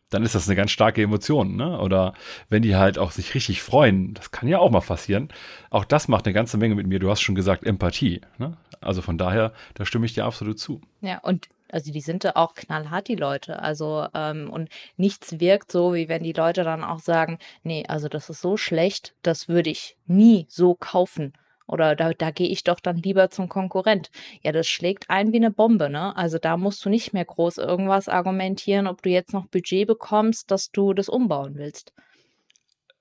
dann 0.09 0.23
ist 0.23 0.33
das 0.33 0.47
eine 0.47 0.55
ganz 0.55 0.71
starke 0.71 1.03
Emotion, 1.03 1.55
ne? 1.55 1.79
Oder 1.79 2.13
wenn 2.49 2.63
die 2.63 2.75
halt 2.75 2.97
auch 2.97 3.11
sich 3.11 3.35
richtig 3.35 3.61
freuen, 3.61 4.15
das 4.15 4.31
kann 4.31 4.47
ja 4.47 4.57
auch 4.57 4.71
mal 4.71 4.81
passieren. 4.81 5.29
Auch 5.69 5.85
das 5.85 6.07
macht 6.07 6.25
eine 6.25 6.33
ganze 6.33 6.57
Menge 6.57 6.73
mit 6.73 6.87
mir. 6.87 6.99
Du 6.99 7.11
hast 7.11 7.21
schon 7.21 7.35
gesagt, 7.35 7.63
Empathie. 7.63 8.21
Ne? 8.37 8.57
Also 8.81 9.01
von 9.01 9.17
daher, 9.17 9.51
da 9.73 9.85
stimme 9.85 10.05
ich 10.05 10.13
dir 10.13 10.25
absolut 10.25 10.59
zu. 10.59 10.81
Ja, 11.01 11.19
und 11.19 11.49
also 11.75 11.91
die 11.91 12.01
sind 12.01 12.23
da 12.23 12.31
auch 12.35 12.55
knallhart, 12.55 13.09
die 13.09 13.15
Leute. 13.15 13.61
Also, 13.61 14.07
ähm, 14.13 14.49
und 14.49 14.69
nichts 14.95 15.41
wirkt 15.41 15.71
so, 15.71 15.93
wie 15.93 16.07
wenn 16.07 16.23
die 16.23 16.31
Leute 16.31 16.63
dann 16.63 16.85
auch 16.85 16.99
sagen, 16.99 17.37
nee, 17.63 17.83
also 17.87 18.07
das 18.07 18.29
ist 18.29 18.41
so 18.41 18.55
schlecht, 18.55 19.13
das 19.23 19.49
würde 19.49 19.69
ich 19.69 19.97
nie 20.07 20.47
so 20.49 20.75
kaufen. 20.75 21.33
Oder 21.67 21.95
da, 21.95 22.13
da 22.13 22.31
gehe 22.31 22.47
ich 22.47 22.63
doch 22.63 22.79
dann 22.79 22.97
lieber 22.97 23.29
zum 23.29 23.49
Konkurrent. 23.49 24.09
Ja, 24.41 24.51
das 24.53 24.67
schlägt 24.67 25.09
ein 25.09 25.33
wie 25.33 25.37
eine 25.37 25.51
Bombe, 25.51 25.89
ne? 25.89 26.15
Also 26.15 26.37
da 26.37 26.55
musst 26.57 26.85
du 26.85 26.89
nicht 26.89 27.11
mehr 27.11 27.25
groß 27.25 27.57
irgendwas 27.57 28.07
argumentieren, 28.07 28.87
ob 28.87 29.01
du 29.01 29.09
jetzt 29.09 29.33
noch 29.33 29.47
Budget 29.47 29.87
bekommst, 29.87 30.51
dass 30.51 30.71
du 30.71 30.93
das 30.93 31.09
umbauen 31.09 31.55
willst. 31.55 31.91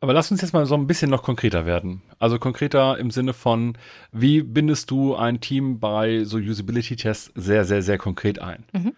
Aber 0.05 0.13
lass 0.13 0.31
uns 0.31 0.43
jetzt 0.43 0.53
mal 0.53 0.67
so 0.67 0.75
ein 0.75 0.87
bisschen 0.87 1.11
noch 1.11 1.23
konkreter 1.23 1.65
werden. 1.65 2.03
Also 2.19 2.39
konkreter 2.39 2.99
im 2.99 3.11
Sinne 3.11 3.33
von, 3.33 3.79
wie 4.13 4.43
bindest 4.43 4.91
du 4.91 5.15
ein 5.15 5.41
Team 5.41 5.81
bei 5.81 6.25
so 6.25 6.37
Usability-Tests 6.37 7.33
sehr, 7.35 7.65
sehr, 7.65 7.81
sehr 7.81 7.97
konkret 7.97 8.39
ein? 8.39 8.67
Mhm. 8.75 8.95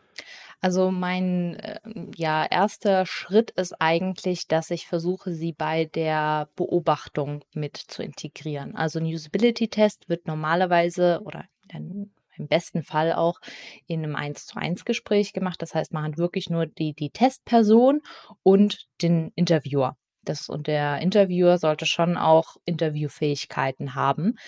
Also 0.61 0.91
mein 0.91 1.55
äh, 1.61 1.79
ja, 2.17 2.45
erster 2.45 3.07
Schritt 3.07 3.53
ist 3.53 3.81
eigentlich, 3.81 4.49
dass 4.49 4.73
ich 4.73 4.89
versuche, 4.89 5.33
sie 5.33 5.53
bei 5.53 5.85
der 5.85 6.49
Beobachtung 6.57 7.45
mit 7.55 7.77
zu 7.77 8.03
integrieren. 8.03 8.75
Also 8.75 8.99
ein 8.99 9.07
Usability-Test 9.07 10.09
wird 10.09 10.27
normalerweise 10.27 11.21
oder 11.25 11.45
im 11.73 12.11
besten 12.49 12.83
Fall 12.83 13.13
auch 13.13 13.39
in 13.87 14.03
einem 14.03 14.17
1 14.17 14.47
zu 14.47 14.57
1 14.57 14.85
Gespräch 14.85 15.33
gemacht. 15.33 15.63
Das 15.63 15.73
heißt, 15.73 15.93
man 15.93 16.03
hat 16.03 16.19
wirklich 16.19 16.51
nur 16.51 16.67
die, 16.67 16.95
die 16.95 17.11
Testperson 17.11 18.01
und 18.43 18.89
den 19.01 19.31
Interviewer. 19.37 19.97
Das, 20.29 20.49
und 20.49 20.67
der 20.67 20.99
Interviewer 20.99 21.59
sollte 21.59 21.87
schon 21.87 22.17
auch 22.17 22.57
Interviewfähigkeiten 22.65 23.95
haben. 23.95 24.39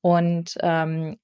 Und 0.00 0.56
ähm, 0.60 1.18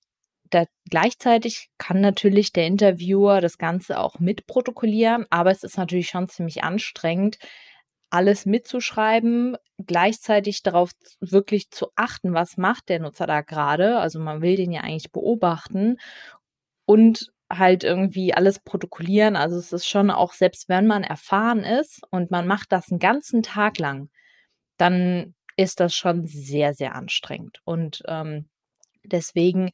da, 0.51 0.65
gleichzeitig 0.89 1.71
kann 1.79 2.01
natürlich 2.01 2.53
der 2.53 2.67
Interviewer 2.67 3.41
das 3.41 3.59
Ganze 3.59 3.99
auch 3.99 4.19
mitprotokollieren, 4.21 5.27
aber 5.31 5.51
es 5.51 5.65
ist 5.65 5.77
natürlich 5.79 6.09
schon 6.09 6.29
ziemlich 6.29 6.63
anstrengend, 6.63 7.39
alles 8.11 8.47
mitzuschreiben, 8.47 9.57
gleichzeitig 9.85 10.63
darauf 10.63 10.93
wirklich 11.21 11.71
zu 11.71 11.89
achten, 11.97 12.33
was 12.33 12.57
macht 12.57 12.89
der 12.89 13.01
Nutzer 13.01 13.27
da 13.27 13.41
gerade. 13.41 13.99
Also 13.99 14.21
man 14.21 14.41
will 14.41 14.57
den 14.57 14.71
ja 14.71 14.83
eigentlich 14.83 15.11
beobachten 15.11 15.99
und 16.87 17.33
halt 17.51 17.85
irgendwie 17.85 18.35
alles 18.35 18.59
protokollieren. 18.59 19.37
Also 19.37 19.57
es 19.57 19.73
ist 19.73 19.87
schon 19.87 20.11
auch, 20.11 20.33
selbst 20.33 20.69
wenn 20.69 20.87
man 20.87 21.05
erfahren 21.05 21.61
ist 21.65 22.03
und 22.11 22.31
man 22.31 22.47
macht 22.47 22.73
das 22.73 22.91
einen 22.91 22.99
ganzen 22.99 23.43
Tag 23.43 23.79
lang, 23.79 24.11
dann 24.77 25.35
ist 25.57 25.81
das 25.81 25.95
schon 25.95 26.27
sehr, 26.27 26.75
sehr 26.75 26.95
anstrengend. 26.95 27.61
Und 27.65 28.03
ähm, 28.09 28.49
deswegen 29.05 29.71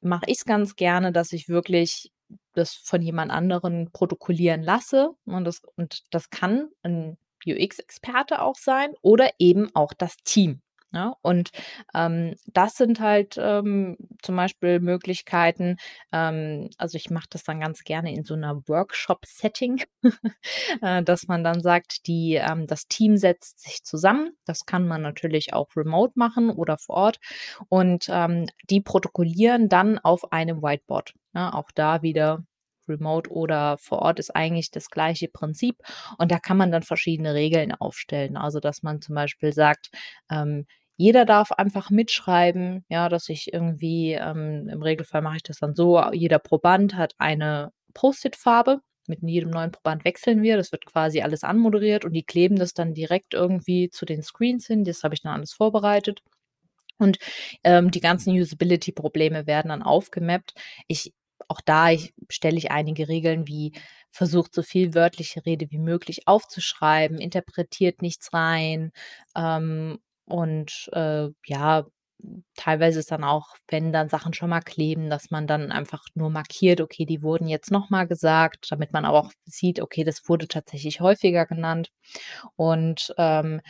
mache 0.00 0.24
ich 0.26 0.38
es 0.38 0.44
ganz 0.44 0.76
gerne, 0.76 1.12
dass 1.12 1.32
ich 1.32 1.48
wirklich 1.48 2.10
das 2.54 2.74
von 2.74 3.02
jemand 3.02 3.30
anderen 3.30 3.90
protokollieren 3.92 4.62
lasse. 4.62 5.10
Und 5.24 5.44
das, 5.44 5.62
und 5.76 6.02
das 6.10 6.30
kann 6.30 6.68
ein 6.82 7.18
UX-Experte 7.46 8.40
auch 8.40 8.56
sein 8.56 8.94
oder 9.02 9.30
eben 9.38 9.70
auch 9.74 9.92
das 9.92 10.16
Team. 10.24 10.60
Ja, 10.94 11.06
ne? 11.06 11.14
und 11.22 11.50
ähm, 11.94 12.34
das 12.46 12.74
sind 12.76 13.00
halt 13.00 13.36
ähm, 13.38 13.96
zum 14.22 14.36
Beispiel 14.36 14.80
Möglichkeiten, 14.80 15.76
ähm, 16.12 16.68
also 16.76 16.96
ich 16.96 17.10
mache 17.10 17.26
das 17.30 17.44
dann 17.44 17.60
ganz 17.60 17.82
gerne 17.84 18.12
in 18.14 18.24
so 18.24 18.34
einer 18.34 18.60
Workshop-Setting, 18.68 19.82
äh, 20.82 21.02
dass 21.02 21.28
man 21.28 21.44
dann 21.44 21.60
sagt, 21.62 22.06
die, 22.06 22.34
ähm, 22.34 22.66
das 22.66 22.88
Team 22.88 23.16
setzt 23.16 23.60
sich 23.60 23.84
zusammen. 23.84 24.32
Das 24.44 24.66
kann 24.66 24.86
man 24.86 25.02
natürlich 25.02 25.54
auch 25.54 25.68
remote 25.76 26.12
machen 26.16 26.50
oder 26.50 26.76
vor 26.78 26.96
Ort. 26.96 27.20
Und 27.68 28.06
ähm, 28.08 28.46
die 28.70 28.80
protokollieren 28.80 29.68
dann 29.68 29.98
auf 29.98 30.32
einem 30.32 30.62
Whiteboard. 30.62 31.14
Ja, 31.34 31.46
ne? 31.50 31.54
auch 31.54 31.70
da 31.74 32.02
wieder 32.02 32.44
remote 32.88 33.30
oder 33.30 33.78
vor 33.78 34.00
Ort 34.00 34.18
ist 34.18 34.34
eigentlich 34.34 34.70
das 34.70 34.90
gleiche 34.90 35.28
Prinzip. 35.28 35.76
Und 36.18 36.32
da 36.32 36.38
kann 36.38 36.56
man 36.56 36.70
dann 36.72 36.82
verschiedene 36.82 37.34
Regeln 37.34 37.72
aufstellen. 37.72 38.36
Also, 38.36 38.60
dass 38.60 38.82
man 38.82 39.00
zum 39.00 39.14
Beispiel 39.14 39.52
sagt, 39.52 39.90
ähm, 40.30 40.66
jeder 40.96 41.24
darf 41.24 41.52
einfach 41.52 41.90
mitschreiben, 41.90 42.84
ja, 42.88 43.08
dass 43.08 43.28
ich 43.28 43.52
irgendwie, 43.52 44.12
ähm, 44.12 44.68
im 44.68 44.82
Regelfall 44.82 45.22
mache 45.22 45.36
ich 45.36 45.42
das 45.42 45.58
dann 45.58 45.74
so, 45.74 46.02
jeder 46.12 46.38
Proband 46.38 46.96
hat 46.96 47.14
eine 47.18 47.72
Post-it-Farbe. 47.94 48.80
Mit 49.08 49.20
jedem 49.22 49.50
neuen 49.50 49.72
Proband 49.72 50.04
wechseln 50.04 50.42
wir. 50.42 50.56
Das 50.56 50.70
wird 50.70 50.86
quasi 50.86 51.22
alles 51.22 51.42
anmoderiert 51.42 52.04
und 52.04 52.12
die 52.12 52.22
kleben 52.22 52.56
das 52.56 52.72
dann 52.72 52.94
direkt 52.94 53.34
irgendwie 53.34 53.90
zu 53.90 54.04
den 54.04 54.22
Screens 54.22 54.66
hin. 54.68 54.84
Das 54.84 55.02
habe 55.02 55.14
ich 55.14 55.22
dann 55.22 55.32
alles 55.34 55.52
vorbereitet. 55.52 56.22
Und 56.98 57.18
ähm, 57.64 57.90
die 57.90 58.00
ganzen 58.00 58.32
Usability-Probleme 58.32 59.46
werden 59.46 59.70
dann 59.70 59.82
aufgemappt. 59.82 60.54
Ich, 60.86 61.12
auch 61.48 61.60
da 61.60 61.90
ich, 61.90 62.14
stelle 62.30 62.56
ich 62.56 62.70
einige 62.70 63.08
Regeln 63.08 63.48
wie 63.48 63.72
versucht 64.12 64.54
so 64.54 64.62
viel 64.62 64.94
wörtliche 64.94 65.44
Rede 65.44 65.70
wie 65.70 65.78
möglich 65.78 66.28
aufzuschreiben, 66.28 67.18
interpretiert 67.18 68.02
nichts 68.02 68.32
rein 68.32 68.92
ähm, 69.36 69.98
und 70.26 70.88
äh, 70.92 71.28
ja, 71.46 71.86
teilweise 72.56 73.00
ist 73.00 73.10
dann 73.10 73.24
auch, 73.24 73.56
wenn 73.68 73.92
dann 73.92 74.08
Sachen 74.08 74.32
schon 74.34 74.50
mal 74.50 74.60
kleben, 74.60 75.10
dass 75.10 75.30
man 75.30 75.46
dann 75.46 75.72
einfach 75.72 76.04
nur 76.14 76.30
markiert, 76.30 76.80
okay, 76.80 77.04
die 77.06 77.22
wurden 77.22 77.48
jetzt 77.48 77.70
nochmal 77.70 78.06
gesagt, 78.06 78.68
damit 78.70 78.92
man 78.92 79.04
aber 79.04 79.20
auch 79.20 79.32
sieht, 79.44 79.80
okay, 79.80 80.04
das 80.04 80.28
wurde 80.28 80.48
tatsächlich 80.48 81.00
häufiger 81.00 81.46
genannt. 81.46 81.90
Und 82.56 83.14
ähm, 83.18 83.60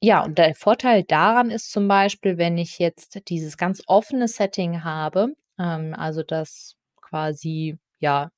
ja, 0.00 0.24
und 0.24 0.38
der 0.38 0.54
Vorteil 0.54 1.04
daran 1.04 1.50
ist 1.50 1.72
zum 1.72 1.88
Beispiel, 1.88 2.38
wenn 2.38 2.58
ich 2.58 2.78
jetzt 2.78 3.20
dieses 3.28 3.56
ganz 3.56 3.82
offene 3.86 4.28
Setting 4.28 4.84
habe, 4.84 5.34
ähm, 5.58 5.94
also 5.94 6.22
dass 6.22 6.76
quasi 7.00 7.78
ja 8.00 8.30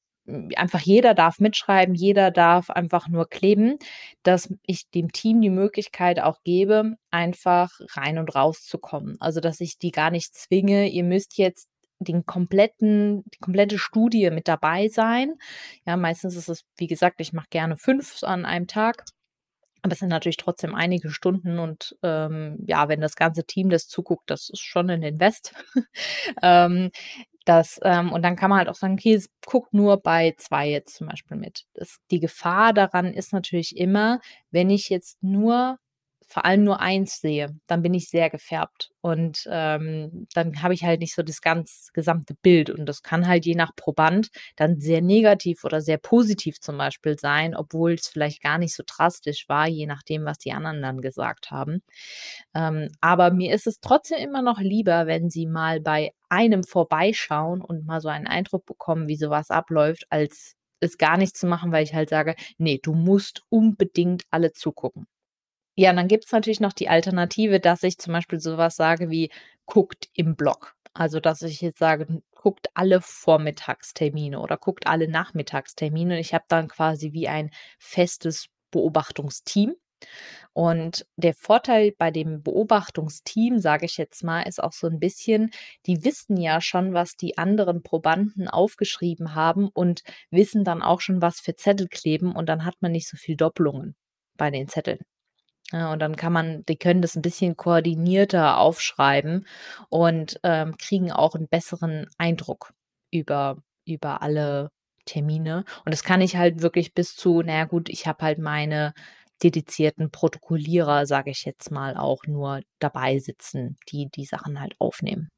einfach 0.56 0.80
jeder 0.80 1.14
darf 1.14 1.40
mitschreiben, 1.40 1.94
jeder 1.94 2.30
darf 2.30 2.70
einfach 2.70 3.08
nur 3.08 3.28
kleben, 3.28 3.78
dass 4.22 4.52
ich 4.66 4.90
dem 4.90 5.12
Team 5.12 5.40
die 5.40 5.50
Möglichkeit 5.50 6.20
auch 6.20 6.42
gebe, 6.44 6.96
einfach 7.10 7.70
rein 7.94 8.18
und 8.18 8.34
raus 8.34 8.64
zu 8.64 8.78
kommen. 8.78 9.16
Also, 9.20 9.40
dass 9.40 9.60
ich 9.60 9.78
die 9.78 9.90
gar 9.90 10.10
nicht 10.10 10.34
zwinge, 10.34 10.88
ihr 10.88 11.04
müsst 11.04 11.38
jetzt 11.38 11.68
den 12.00 12.24
kompletten, 12.26 13.22
die 13.34 13.38
komplette 13.38 13.78
Studie 13.78 14.30
mit 14.30 14.48
dabei 14.48 14.88
sein. 14.88 15.34
Ja, 15.86 15.96
meistens 15.96 16.34
ist 16.36 16.48
es, 16.48 16.64
wie 16.76 16.86
gesagt, 16.86 17.20
ich 17.20 17.32
mache 17.32 17.48
gerne 17.50 17.76
fünf 17.76 18.22
an 18.22 18.44
einem 18.46 18.66
Tag. 18.66 19.04
Aber 19.82 19.92
es 19.92 19.98
sind 20.00 20.08
natürlich 20.10 20.36
trotzdem 20.36 20.74
einige 20.74 21.10
Stunden 21.10 21.58
und 21.58 21.96
ähm, 22.02 22.58
ja, 22.66 22.88
wenn 22.88 23.00
das 23.00 23.16
ganze 23.16 23.44
Team 23.44 23.70
das 23.70 23.88
zuguckt, 23.88 24.28
das 24.30 24.50
ist 24.50 24.60
schon 24.60 24.90
ein 24.90 25.02
Invest. 25.02 25.54
ähm, 26.42 26.90
das, 27.44 27.80
ähm, 27.82 28.12
und 28.12 28.22
dann 28.22 28.36
kann 28.36 28.50
man 28.50 28.58
halt 28.58 28.68
auch 28.68 28.74
sagen, 28.74 28.94
okay, 28.94 29.22
guckt 29.46 29.72
nur 29.74 29.98
bei 29.98 30.34
zwei 30.36 30.68
jetzt 30.68 30.94
zum 30.96 31.08
Beispiel 31.08 31.36
mit. 31.36 31.64
Das, 31.74 31.98
die 32.10 32.20
Gefahr 32.20 32.72
daran 32.72 33.12
ist 33.14 33.32
natürlich 33.32 33.76
immer, 33.76 34.20
wenn 34.50 34.70
ich 34.70 34.88
jetzt 34.88 35.22
nur 35.22 35.78
vor 36.30 36.44
allem 36.44 36.62
nur 36.62 36.78
eins 36.78 37.20
sehe, 37.20 37.56
dann 37.66 37.82
bin 37.82 37.92
ich 37.92 38.08
sehr 38.08 38.30
gefärbt. 38.30 38.92
Und 39.00 39.48
ähm, 39.50 40.28
dann 40.32 40.62
habe 40.62 40.74
ich 40.74 40.84
halt 40.84 41.00
nicht 41.00 41.14
so 41.14 41.24
das 41.24 41.40
ganz 41.40 41.90
gesamte 41.92 42.34
Bild. 42.40 42.70
Und 42.70 42.86
das 42.86 43.02
kann 43.02 43.26
halt 43.26 43.46
je 43.46 43.56
nach 43.56 43.74
Proband 43.74 44.28
dann 44.54 44.78
sehr 44.78 45.02
negativ 45.02 45.64
oder 45.64 45.80
sehr 45.80 45.98
positiv 45.98 46.60
zum 46.60 46.78
Beispiel 46.78 47.18
sein, 47.18 47.56
obwohl 47.56 47.94
es 47.94 48.06
vielleicht 48.06 48.42
gar 48.42 48.58
nicht 48.58 48.76
so 48.76 48.84
drastisch 48.86 49.48
war, 49.48 49.66
je 49.66 49.86
nachdem, 49.86 50.24
was 50.24 50.38
die 50.38 50.52
anderen 50.52 50.80
dann 50.80 51.00
gesagt 51.00 51.50
haben. 51.50 51.82
Ähm, 52.54 52.90
aber 53.00 53.32
mir 53.32 53.52
ist 53.52 53.66
es 53.66 53.80
trotzdem 53.80 54.20
immer 54.20 54.42
noch 54.42 54.60
lieber, 54.60 55.08
wenn 55.08 55.30
sie 55.30 55.46
mal 55.46 55.80
bei 55.80 56.12
einem 56.28 56.62
vorbeischauen 56.62 57.60
und 57.60 57.86
mal 57.86 58.00
so 58.00 58.08
einen 58.08 58.28
Eindruck 58.28 58.66
bekommen, 58.66 59.08
wie 59.08 59.16
sowas 59.16 59.50
abläuft, 59.50 60.04
als 60.10 60.54
es 60.78 60.96
gar 60.96 61.16
nicht 61.18 61.36
zu 61.36 61.48
machen, 61.48 61.72
weil 61.72 61.82
ich 61.82 61.94
halt 61.94 62.08
sage, 62.08 62.36
nee, 62.56 62.78
du 62.80 62.94
musst 62.94 63.42
unbedingt 63.48 64.22
alle 64.30 64.52
zugucken. 64.52 65.08
Ja, 65.80 65.88
und 65.90 65.96
dann 65.96 66.08
gibt 66.08 66.26
es 66.26 66.32
natürlich 66.32 66.60
noch 66.60 66.74
die 66.74 66.90
Alternative, 66.90 67.58
dass 67.58 67.82
ich 67.84 67.96
zum 67.96 68.12
Beispiel 68.12 68.38
sowas 68.38 68.76
sage 68.76 69.08
wie 69.08 69.30
guckt 69.64 70.10
im 70.12 70.36
Blog. 70.36 70.74
Also, 70.92 71.20
dass 71.20 71.40
ich 71.40 71.62
jetzt 71.62 71.78
sage, 71.78 72.22
guckt 72.34 72.68
alle 72.74 73.00
Vormittagstermine 73.00 74.40
oder 74.40 74.58
guckt 74.58 74.86
alle 74.86 75.08
Nachmittagstermine. 75.08 76.20
Ich 76.20 76.34
habe 76.34 76.44
dann 76.48 76.68
quasi 76.68 77.14
wie 77.14 77.28
ein 77.28 77.50
festes 77.78 78.48
Beobachtungsteam. 78.70 79.74
Und 80.54 81.06
der 81.16 81.34
Vorteil 81.34 81.92
bei 81.98 82.10
dem 82.10 82.42
Beobachtungsteam, 82.42 83.58
sage 83.58 83.86
ich 83.86 83.96
jetzt 83.98 84.24
mal, 84.24 84.42
ist 84.42 84.62
auch 84.62 84.72
so 84.74 84.86
ein 84.88 85.00
bisschen, 85.00 85.50
die 85.86 86.04
wissen 86.04 86.36
ja 86.38 86.60
schon, 86.60 86.94
was 86.94 87.16
die 87.16 87.38
anderen 87.38 87.82
Probanden 87.82 88.48
aufgeschrieben 88.48 89.34
haben 89.34 89.68
und 89.68 90.02
wissen 90.30 90.64
dann 90.64 90.82
auch 90.82 91.00
schon, 91.00 91.22
was 91.22 91.40
für 91.40 91.56
Zettel 91.56 91.88
kleben 91.88 92.34
und 92.36 92.48
dann 92.48 92.64
hat 92.66 92.76
man 92.82 92.92
nicht 92.92 93.08
so 93.08 93.16
viel 93.16 93.36
Doppelungen 93.36 93.96
bei 94.36 94.50
den 94.50 94.68
Zetteln. 94.68 95.00
Ja, 95.72 95.92
und 95.92 96.00
dann 96.00 96.16
kann 96.16 96.32
man 96.32 96.64
die 96.66 96.76
können 96.76 97.00
das 97.02 97.14
ein 97.16 97.22
bisschen 97.22 97.56
koordinierter 97.56 98.58
aufschreiben 98.58 99.46
und, 99.88 100.40
ähm, 100.42 100.76
kriegen 100.78 101.12
auch 101.12 101.34
einen 101.36 101.48
besseren 101.48 102.06
Eindruck 102.18 102.72
über 103.12 103.56
über 103.86 104.20
alle 104.22 104.70
Termine. 105.04 105.64
Und 105.84 105.92
das 105.92 106.02
kann 106.02 106.20
ich 106.20 106.36
halt 106.36 106.60
wirklich 106.62 106.92
bis 106.94 107.14
zu 107.16 107.42
na 107.44 107.52
ja 107.54 107.64
gut, 107.64 107.88
ich 107.88 108.06
habe 108.06 108.24
halt 108.24 108.38
meine 108.38 108.92
dedizierten 109.42 110.10
Protokollierer, 110.10 111.06
sage 111.06 111.30
ich 111.30 111.44
jetzt 111.44 111.70
mal, 111.70 111.96
auch 111.96 112.24
nur 112.26 112.60
dabei 112.80 113.18
sitzen, 113.20 113.76
die 113.88 114.08
die 114.10 114.24
Sachen 114.26 114.60
halt 114.60 114.74
aufnehmen. 114.80 115.30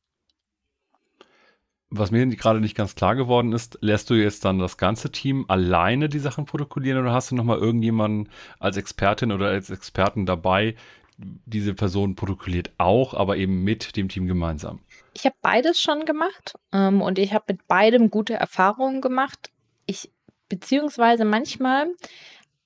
Was 1.94 2.10
mir 2.10 2.26
gerade 2.26 2.60
nicht 2.60 2.74
ganz 2.74 2.94
klar 2.94 3.14
geworden 3.16 3.52
ist, 3.52 3.76
lässt 3.82 4.08
du 4.08 4.14
jetzt 4.14 4.46
dann 4.46 4.58
das 4.58 4.78
ganze 4.78 5.12
Team 5.12 5.44
alleine 5.48 6.08
die 6.08 6.20
Sachen 6.20 6.46
protokollieren 6.46 6.98
oder 6.98 7.12
hast 7.12 7.30
du 7.30 7.34
nochmal 7.34 7.58
irgendjemanden 7.58 8.30
als 8.58 8.78
Expertin 8.78 9.30
oder 9.30 9.48
als 9.48 9.68
Experten 9.68 10.24
dabei, 10.24 10.74
diese 11.18 11.74
Person 11.74 12.16
protokolliert 12.16 12.72
auch, 12.78 13.12
aber 13.12 13.36
eben 13.36 13.62
mit 13.62 13.94
dem 13.96 14.08
Team 14.08 14.26
gemeinsam? 14.26 14.80
Ich 15.12 15.26
habe 15.26 15.36
beides 15.42 15.82
schon 15.82 16.06
gemacht 16.06 16.54
ähm, 16.72 17.02
und 17.02 17.18
ich 17.18 17.34
habe 17.34 17.44
mit 17.48 17.68
beidem 17.68 18.10
gute 18.10 18.34
Erfahrungen 18.34 19.02
gemacht. 19.02 19.50
Ich 19.84 20.10
beziehungsweise 20.48 21.26
manchmal 21.26 21.88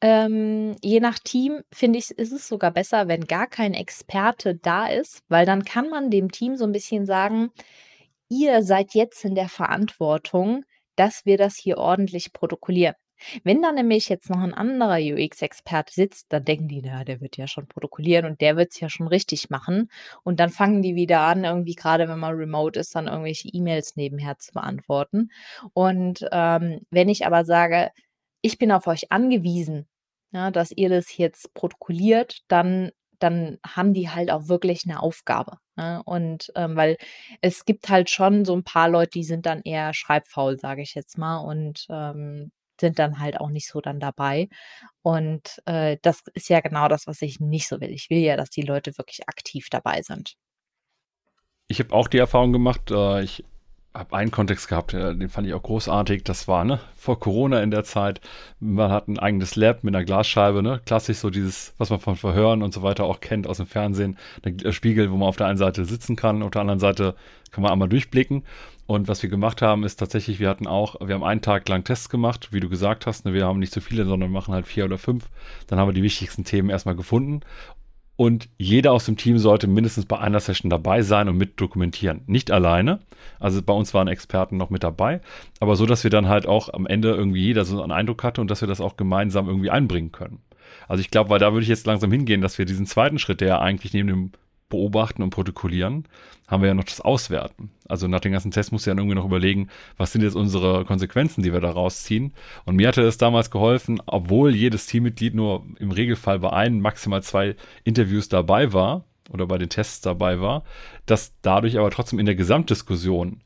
ähm, 0.00 0.76
je 0.82 1.00
nach 1.00 1.18
Team 1.18 1.62
finde 1.72 1.98
ich, 1.98 2.10
ist 2.10 2.32
es 2.32 2.46
sogar 2.46 2.70
besser, 2.70 3.08
wenn 3.08 3.26
gar 3.26 3.48
kein 3.48 3.74
Experte 3.74 4.54
da 4.54 4.86
ist, 4.86 5.22
weil 5.28 5.46
dann 5.46 5.64
kann 5.64 5.88
man 5.88 6.10
dem 6.10 6.30
Team 6.30 6.56
so 6.56 6.64
ein 6.64 6.72
bisschen 6.72 7.06
sagen, 7.06 7.50
ihr 8.28 8.62
seid 8.62 8.94
jetzt 8.94 9.24
in 9.24 9.34
der 9.34 9.48
Verantwortung, 9.48 10.64
dass 10.96 11.26
wir 11.26 11.38
das 11.38 11.56
hier 11.56 11.78
ordentlich 11.78 12.32
protokollieren. 12.32 12.94
Wenn 13.44 13.62
da 13.62 13.72
nämlich 13.72 14.08
jetzt 14.10 14.28
noch 14.28 14.40
ein 14.40 14.52
anderer 14.52 14.98
UX-Experte 14.98 15.92
sitzt, 15.92 16.26
dann 16.30 16.44
denken 16.44 16.68
die, 16.68 16.82
na, 16.82 17.02
der 17.04 17.20
wird 17.22 17.38
ja 17.38 17.46
schon 17.46 17.66
protokollieren 17.66 18.26
und 18.26 18.40
der 18.42 18.56
wird 18.56 18.72
es 18.72 18.80
ja 18.80 18.90
schon 18.90 19.08
richtig 19.08 19.48
machen. 19.48 19.90
Und 20.22 20.38
dann 20.38 20.50
fangen 20.50 20.82
die 20.82 20.94
wieder 20.96 21.20
an, 21.20 21.44
irgendwie 21.44 21.74
gerade 21.74 22.08
wenn 22.08 22.18
man 22.18 22.34
remote 22.34 22.78
ist, 22.78 22.94
dann 22.94 23.06
irgendwelche 23.06 23.48
E-Mails 23.48 23.96
nebenher 23.96 24.38
zu 24.38 24.52
beantworten. 24.52 25.30
Und 25.72 26.26
ähm, 26.30 26.80
wenn 26.90 27.08
ich 27.08 27.26
aber 27.26 27.44
sage, 27.46 27.90
ich 28.42 28.58
bin 28.58 28.70
auf 28.70 28.86
euch 28.86 29.10
angewiesen, 29.10 29.88
ja, 30.32 30.50
dass 30.50 30.70
ihr 30.72 30.90
das 30.90 31.16
jetzt 31.16 31.54
protokolliert, 31.54 32.40
dann 32.48 32.90
dann 33.18 33.58
haben 33.66 33.92
die 33.94 34.10
halt 34.10 34.30
auch 34.30 34.48
wirklich 34.48 34.84
eine 34.84 35.02
Aufgabe, 35.02 35.58
ne? 35.76 36.02
Und, 36.04 36.52
ähm, 36.56 36.76
weil 36.76 36.96
es 37.40 37.64
gibt 37.64 37.88
halt 37.88 38.10
schon 38.10 38.44
so 38.44 38.54
ein 38.54 38.64
paar 38.64 38.88
Leute, 38.88 39.10
die 39.10 39.24
sind 39.24 39.46
dann 39.46 39.62
eher 39.62 39.94
schreibfaul, 39.94 40.58
sage 40.58 40.82
ich 40.82 40.94
jetzt 40.94 41.18
mal, 41.18 41.38
und, 41.38 41.86
ähm, 41.90 42.50
sind 42.80 42.98
dann 42.98 43.18
halt 43.20 43.40
auch 43.40 43.50
nicht 43.50 43.68
so 43.68 43.80
dann 43.80 44.00
dabei. 44.00 44.48
Und, 45.02 45.62
äh, 45.66 45.96
das 46.02 46.22
ist 46.34 46.48
ja 46.48 46.60
genau 46.60 46.88
das, 46.88 47.06
was 47.06 47.22
ich 47.22 47.40
nicht 47.40 47.68
so 47.68 47.80
will. 47.80 47.90
Ich 47.90 48.10
will 48.10 48.18
ja, 48.18 48.36
dass 48.36 48.50
die 48.50 48.62
Leute 48.62 48.96
wirklich 48.98 49.28
aktiv 49.28 49.68
dabei 49.70 50.02
sind. 50.02 50.34
Ich 51.68 51.80
habe 51.80 51.94
auch 51.94 52.08
die 52.08 52.18
Erfahrung 52.18 52.52
gemacht, 52.52 52.90
äh, 52.90 53.22
ich 53.22 53.44
habe 53.96 54.16
einen 54.16 54.30
Kontext 54.30 54.68
gehabt, 54.68 54.92
den 54.92 55.28
fand 55.28 55.46
ich 55.46 55.54
auch 55.54 55.62
großartig. 55.62 56.24
Das 56.24 56.48
war 56.48 56.64
ne 56.64 56.80
vor 56.96 57.18
Corona 57.18 57.62
in 57.62 57.70
der 57.70 57.84
Zeit. 57.84 58.20
Man 58.60 58.90
hat 58.90 59.08
ein 59.08 59.18
eigenes 59.18 59.56
Lab 59.56 59.84
mit 59.84 59.94
einer 59.94 60.04
Glasscheibe, 60.04 60.62
ne 60.62 60.80
klassisch 60.84 61.18
so 61.18 61.30
dieses, 61.30 61.74
was 61.78 61.90
man 61.90 62.00
von 62.00 62.16
Verhören 62.16 62.62
und 62.62 62.74
so 62.74 62.82
weiter 62.82 63.04
auch 63.04 63.20
kennt 63.20 63.46
aus 63.46 63.56
dem 63.56 63.66
Fernsehen. 63.66 64.18
Der 64.44 64.72
Spiegel, 64.72 65.10
wo 65.10 65.16
man 65.16 65.28
auf 65.28 65.36
der 65.36 65.46
einen 65.46 65.58
Seite 65.58 65.84
sitzen 65.84 66.16
kann, 66.16 66.42
auf 66.42 66.50
der 66.50 66.60
anderen 66.60 66.80
Seite 66.80 67.14
kann 67.50 67.62
man 67.62 67.72
einmal 67.72 67.88
durchblicken. 67.88 68.44
Und 68.86 69.08
was 69.08 69.20
wir 69.22 69.30
gemacht 69.30 69.62
haben, 69.62 69.82
ist 69.82 69.96
tatsächlich, 69.96 70.38
wir 70.38 70.48
hatten 70.48 70.68
auch, 70.68 70.94
wir 71.04 71.16
haben 71.16 71.24
einen 71.24 71.42
Tag 71.42 71.68
lang 71.68 71.82
Tests 71.82 72.08
gemacht, 72.08 72.50
wie 72.52 72.60
du 72.60 72.68
gesagt 72.68 73.06
hast. 73.06 73.24
Ne, 73.24 73.32
wir 73.32 73.44
haben 73.44 73.58
nicht 73.58 73.72
so 73.72 73.80
viele, 73.80 74.04
sondern 74.04 74.30
machen 74.30 74.54
halt 74.54 74.66
vier 74.66 74.84
oder 74.84 74.96
fünf. 74.96 75.28
Dann 75.66 75.80
haben 75.80 75.88
wir 75.88 75.92
die 75.92 76.04
wichtigsten 76.04 76.44
Themen 76.44 76.70
erstmal 76.70 76.94
gefunden 76.94 77.40
und 78.16 78.48
jeder 78.56 78.92
aus 78.92 79.04
dem 79.04 79.16
Team 79.16 79.38
sollte 79.38 79.66
mindestens 79.66 80.06
bei 80.06 80.18
einer 80.18 80.40
Session 80.40 80.70
dabei 80.70 81.02
sein 81.02 81.28
und 81.28 81.36
mit 81.36 81.60
dokumentieren. 81.60 82.22
Nicht 82.26 82.50
alleine. 82.50 83.00
Also 83.38 83.62
bei 83.62 83.74
uns 83.74 83.92
waren 83.92 84.08
Experten 84.08 84.56
noch 84.56 84.70
mit 84.70 84.82
dabei, 84.82 85.20
aber 85.60 85.76
so, 85.76 85.84
dass 85.84 86.02
wir 86.02 86.10
dann 86.10 86.28
halt 86.28 86.46
auch 86.46 86.72
am 86.72 86.86
Ende 86.86 87.10
irgendwie 87.10 87.42
jeder 87.42 87.64
so 87.64 87.82
einen 87.82 87.92
Eindruck 87.92 88.24
hatte 88.24 88.40
und 88.40 88.50
dass 88.50 88.62
wir 88.62 88.68
das 88.68 88.80
auch 88.80 88.96
gemeinsam 88.96 89.48
irgendwie 89.48 89.70
einbringen 89.70 90.12
können. 90.12 90.40
Also 90.88 91.00
ich 91.00 91.10
glaube, 91.10 91.30
weil 91.30 91.38
da 91.38 91.52
würde 91.52 91.62
ich 91.62 91.68
jetzt 91.68 91.86
langsam 91.86 92.10
hingehen, 92.10 92.40
dass 92.40 92.58
wir 92.58 92.64
diesen 92.64 92.86
zweiten 92.86 93.18
Schritt, 93.18 93.40
der 93.40 93.48
ja 93.48 93.60
eigentlich 93.60 93.92
neben 93.92 94.08
dem 94.08 94.32
beobachten 94.68 95.22
und 95.22 95.30
protokollieren, 95.30 96.04
haben 96.48 96.62
wir 96.62 96.68
ja 96.68 96.74
noch 96.74 96.84
das 96.84 97.00
Auswerten. 97.00 97.70
Also 97.88 98.08
nach 98.08 98.20
den 98.20 98.32
ganzen 98.32 98.50
Tests 98.50 98.72
muss 98.72 98.84
du 98.84 98.90
ja 98.90 98.96
irgendwie 98.96 99.14
noch 99.14 99.24
überlegen, 99.24 99.68
was 99.96 100.12
sind 100.12 100.22
jetzt 100.22 100.36
unsere 100.36 100.84
Konsequenzen, 100.84 101.42
die 101.42 101.52
wir 101.52 101.60
da 101.60 101.70
rausziehen. 101.70 102.32
Und 102.64 102.76
mir 102.76 102.88
hatte 102.88 103.02
es 103.02 103.18
damals 103.18 103.50
geholfen, 103.50 104.00
obwohl 104.06 104.54
jedes 104.54 104.86
Teammitglied 104.86 105.34
nur 105.34 105.64
im 105.78 105.90
Regelfall 105.90 106.38
bei 106.38 106.52
ein, 106.52 106.80
maximal 106.80 107.22
zwei 107.22 107.56
Interviews 107.84 108.28
dabei 108.28 108.72
war 108.72 109.04
oder 109.30 109.46
bei 109.46 109.58
den 109.58 109.68
Tests 109.68 110.00
dabei 110.00 110.40
war, 110.40 110.64
dass 111.04 111.34
dadurch 111.42 111.78
aber 111.78 111.90
trotzdem 111.90 112.18
in 112.18 112.26
der 112.26 112.36
Gesamtdiskussion 112.36 113.42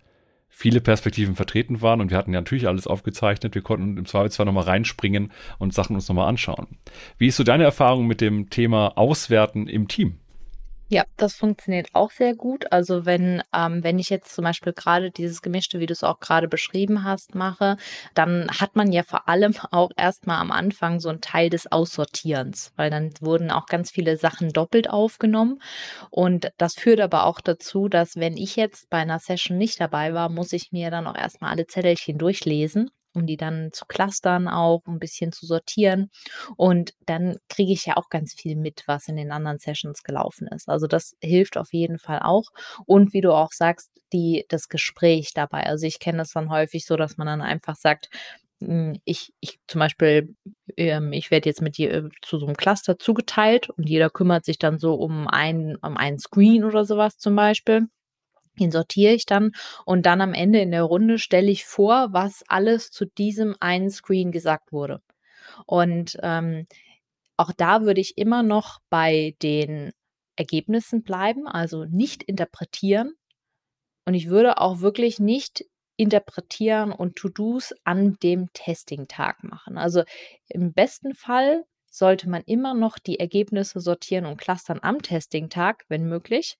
viele 0.48 0.80
Perspektiven 0.80 1.37
vertreten 1.37 1.80
waren 1.80 2.02
und 2.02 2.11
wir 2.11 2.18
hatten 2.18 2.35
ja 2.35 2.40
natürlich 2.40 2.66
alles 2.66 2.87
aufgezeichnet. 2.87 3.54
Wir 3.54 3.62
konnten 3.62 3.96
im 3.96 4.04
Zweifelsfall 4.04 4.44
nochmal 4.44 4.64
reinspringen 4.64 5.33
und 5.59 5.72
Sachen 5.72 5.94
uns 5.94 6.09
nochmal 6.09 6.28
anschauen. 6.28 6.66
Wie 7.16 7.28
ist 7.28 7.37
so 7.37 7.44
deine 7.44 7.64
Erfahrung 7.64 8.06
mit 8.06 8.20
dem 8.20 8.50
Thema 8.50 8.98
Auswerten 8.98 9.68
im 9.68 9.88
Team? 9.88 10.18
Ja, 10.92 11.05
das 11.16 11.35
funktioniert 11.37 11.88
auch 11.92 12.11
sehr 12.11 12.35
gut. 12.35 12.72
Also 12.72 13.07
wenn, 13.07 13.44
ähm, 13.55 13.85
wenn 13.85 14.00
ich 14.00 14.11
jetzt 14.11 14.35
zum 14.35 14.42
Beispiel 14.42 14.72
gerade 14.72 15.12
dieses 15.12 15.40
Gemischte, 15.40 15.79
wie 15.79 15.87
du 15.87 15.92
es 15.92 16.03
auch 16.03 16.18
gerade 16.18 16.48
beschrieben 16.48 17.05
hast, 17.05 17.37
mache, 17.37 17.76
dann 18.14 18.50
hat 18.59 18.74
man 18.74 18.90
ja 18.90 19.05
vor 19.05 19.29
allem 19.29 19.55
auch 19.70 19.92
erstmal 19.96 20.40
am 20.40 20.50
Anfang 20.50 20.98
so 20.98 21.09
einen 21.09 21.20
Teil 21.20 21.48
des 21.48 21.70
Aussortierens, 21.70 22.72
weil 22.74 22.90
dann 22.90 23.12
wurden 23.20 23.53
auch 23.53 23.66
ganz 23.66 23.92
viele 23.92 24.16
Sachen 24.16 24.53
doppelt 24.53 24.90
aufgenommen. 24.90 25.62
Und 26.11 26.50
das 26.59 26.74
führt 26.74 27.00
aber 27.00 27.24
auch 27.24 27.40
dazu, 27.40 27.88
dass 27.88 28.16
wenn 28.16 28.37
ich 28.37 28.57
jetzt 28.57 28.90
bei 28.90 28.98
einer 28.98 29.20
Session 29.20 29.59
nicht 29.59 29.81
dabei 29.81 30.12
war, 30.12 30.29
muss 30.29 30.53
ich 30.53 30.72
mir 30.72 30.90
dann 30.90 31.07
auch 31.07 31.16
erstmal 31.16 31.53
alle 31.53 31.68
Zettelchen 31.68 32.18
durchlesen 32.18 32.90
um 33.14 33.27
die 33.27 33.37
dann 33.37 33.70
zu 33.73 33.85
clustern 33.87 34.49
auch, 34.49 34.83
ein 34.87 34.99
bisschen 34.99 35.33
zu 35.33 35.46
sortieren. 35.46 36.11
Und 36.57 36.94
dann 37.07 37.38
kriege 37.49 37.73
ich 37.73 37.87
ja 37.87 37.96
auch 37.96 38.09
ganz 38.09 38.35
viel 38.35 38.57
mit, 38.57 38.85
was 38.87 39.09
in 39.09 39.16
den 39.16 39.33
anderen 39.33 39.59
Sessions 39.59 40.03
gelaufen 40.03 40.49
ist. 40.49 40.68
Also 40.68 40.87
das 40.87 41.16
hilft 41.20 41.57
auf 41.57 41.73
jeden 41.73 41.99
Fall 41.99 42.20
auch. 42.23 42.51
Und 42.87 43.12
wie 43.12 43.20
du 43.20 43.33
auch 43.33 43.53
sagst, 43.53 43.90
die, 44.12 44.44
das 44.49 44.68
Gespräch 44.68 45.33
dabei. 45.35 45.64
Also 45.66 45.87
ich 45.87 45.99
kenne 46.01 46.18
das 46.18 46.33
dann 46.33 46.51
häufig 46.51 46.85
so, 46.87 46.96
dass 46.96 47.16
man 47.16 47.27
dann 47.27 47.42
einfach 47.42 47.77
sagt, 47.77 48.09
hm, 48.61 49.01
ich, 49.05 49.33
ich 49.40 49.59
zum 49.66 49.79
Beispiel, 49.79 50.35
ähm, 50.77 51.12
ich 51.12 51.31
werde 51.31 51.49
jetzt 51.49 51.62
mit 51.62 51.79
dir 51.79 51.92
äh, 51.92 52.09
zu 52.23 52.38
so 52.38 52.46
einem 52.46 52.57
Cluster 52.57 52.99
zugeteilt 52.99 53.70
und 53.70 53.88
jeder 53.88 54.11
kümmert 54.11 54.44
sich 54.44 54.59
dann 54.59 54.79
so 54.79 54.94
um 54.94 55.29
ein, 55.29 55.77
um 55.83 55.96
einen 55.96 56.18
Screen 56.18 56.64
oder 56.64 56.85
sowas 56.85 57.16
zum 57.18 57.37
Beispiel. 57.37 57.88
Den 58.61 58.70
sortiere 58.70 59.14
ich 59.14 59.27
dann 59.27 59.53
und 59.85 60.07
dann 60.07 60.20
am 60.20 60.35
Ende 60.35 60.61
in 60.61 60.70
der 60.70 60.83
Runde 60.85 61.18
stelle 61.18 61.51
ich 61.51 61.64
vor, 61.64 62.09
was 62.12 62.44
alles 62.49 62.90
zu 62.90 63.07
diesem 63.07 63.57
einen 63.61 63.90
Screen 63.90 64.33
gesagt 64.33 64.73
wurde. 64.73 65.01
Und 65.66 66.18
ähm, 66.23 66.66
auch 67.37 67.53
da 67.57 67.83
würde 67.83 68.01
ich 68.01 68.18
immer 68.18 68.42
noch 68.42 68.79
bei 68.90 69.35
den 69.42 69.92
Ergebnissen 70.37 71.03
bleiben, 71.03 71.49
also 71.49 71.85
nicht 71.85 72.23
interpretieren. 72.23 73.14
Und 74.07 74.14
ich 74.14 74.29
würde 74.29 74.59
auch 74.59 74.81
wirklich 74.81 75.18
nicht 75.18 75.64
interpretieren 75.96 76.92
und 76.92 77.16
To-Dos 77.16 77.75
an 77.85 78.16
dem 78.23 78.49
Testing-Tag 78.55 79.44
machen. 79.44 79.77
Also 79.77 80.03
im 80.49 80.73
besten 80.73 81.14
Fall 81.14 81.64
sollte 81.90 82.29
man 82.29 82.42
immer 82.46 82.75
noch 82.75 82.99
die 82.99 83.20
Ergebnisse 83.20 83.81
sortieren 83.81 84.25
und 84.25 84.38
clustern 84.38 84.79
am 84.81 85.03
Testing-Tag, 85.03 85.85
wenn 85.88 86.09
möglich. 86.09 86.57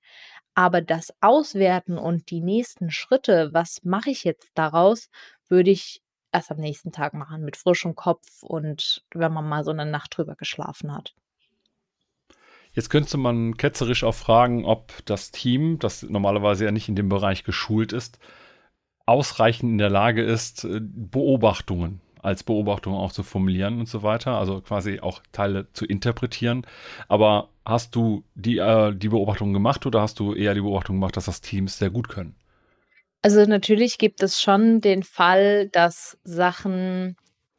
Aber 0.55 0.81
das 0.83 1.13
Auswerten 1.21 1.99
und 1.99 2.31
die 2.31 2.41
nächsten 2.41 2.91
Schritte, 2.91 3.51
was 3.53 3.85
mache 3.85 4.11
ich 4.11 4.25
jetzt 4.25 4.51
daraus, 4.55 5.09
würde 5.49 5.71
ich 5.71 6.03
erst 6.33 6.51
am 6.51 6.59
nächsten 6.59 6.93
Tag 6.93 7.15
machen 7.15 7.45
mit 7.45 7.57
frischem 7.57 7.95
Kopf 7.95 8.43
und 8.43 9.05
wenn 9.15 9.33
man 9.33 9.49
mal 9.49 9.65
so 9.65 9.71
eine 9.71 9.87
Nacht 9.87 10.17
drüber 10.17 10.37
geschlafen 10.37 10.95
hat. 10.95 11.15
Jetzt 12.73 12.89
könnte 12.89 13.17
man 13.17 13.57
ketzerisch 13.57 14.05
auch 14.05 14.15
fragen, 14.15 14.65
ob 14.65 14.93
das 15.07 15.33
Team, 15.33 15.81
das 15.81 16.03
normalerweise 16.03 16.65
ja 16.65 16.71
nicht 16.71 16.89
in 16.89 16.95
dem 16.95 17.09
Bereich 17.09 17.43
geschult 17.43 17.93
ist, 17.93 18.21
ausreichend 19.07 19.73
in 19.73 19.79
der 19.79 19.91
Lage 19.91 20.23
ist, 20.23 20.65
äh, 20.65 20.81
Beobachtungen 20.81 22.01
als 22.23 22.43
Beobachtung 22.43 22.95
auch 22.95 23.13
zu 23.13 23.23
formulieren 23.23 23.81
und 23.81 23.89
so 23.89 24.03
weiter, 24.03 24.39
also 24.39 24.61
quasi 24.61 25.01
auch 25.01 25.23
Teile 25.33 25.73
zu 25.73 25.85
interpretieren. 25.85 26.67
Aber 27.09 27.49
hast 27.65 27.95
du 27.95 28.25
die, 28.35 28.59
äh, 28.59 28.95
die 28.95 29.09
Beobachtung 29.09 29.53
gemacht 29.53 29.87
oder 29.87 30.03
hast 30.03 30.19
du 30.19 30.35
eher 30.35 30.55
die 30.55 30.61
Beobachtung 30.61 30.97
gemacht, 30.97 31.17
dass 31.17 31.27
das 31.27 31.41
Teams 31.41 31.79
sehr 31.79 31.91
gut 31.91 32.09
können? 32.09 32.35
Also 33.23 33.45
natürlich 33.45 33.99
gibt 33.99 34.23
es 34.23 34.41
schon 34.41 34.81
den 34.81 35.03
Fall, 35.03 35.69
dass 35.69 36.19
Sachen 36.25 37.17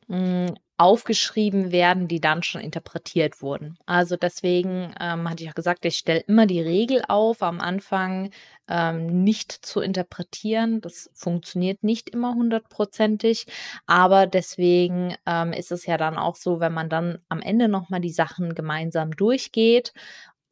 mh, 0.08 0.48
hm, 0.48 0.56
aufgeschrieben 0.82 1.72
werden, 1.72 2.08
die 2.08 2.20
dann 2.20 2.42
schon 2.42 2.60
interpretiert 2.60 3.44
wurden. 3.44 3.78
Also 3.86 4.16
deswegen 4.16 4.96
ähm, 5.00 5.30
hatte 5.30 5.44
ich 5.44 5.50
auch 5.52 5.56
gesagt, 5.56 5.86
ich 5.86 5.96
stelle 5.96 6.22
immer 6.22 6.48
die 6.48 6.60
Regel 6.60 7.04
auf, 7.08 7.44
am 7.44 7.62
Anfang 7.62 8.32
ähm, 8.68 9.24
nicht 9.24 9.52
zu 9.52 9.80
interpretieren. 9.80 10.82
Das 10.82 11.12
funktioniert 11.14 11.84
nicht 11.84 12.10
immer 12.10 12.34
hundertprozentig, 12.34 13.46
aber 13.86 14.26
deswegen 14.26 15.16
ähm, 15.28 15.54
ist 15.54 15.72
es 15.72 15.86
ja 15.86 15.98
dann 15.98 16.18
auch 16.18 16.36
so, 16.36 16.60
wenn 16.60 16.74
man 16.74 16.90
dann 16.90 17.20
am 17.30 17.42
Ende 17.42 17.68
nochmal 17.68 18.02
die 18.02 18.10
Sachen 18.10 18.56
gemeinsam 18.56 19.12
durchgeht, 19.16 19.94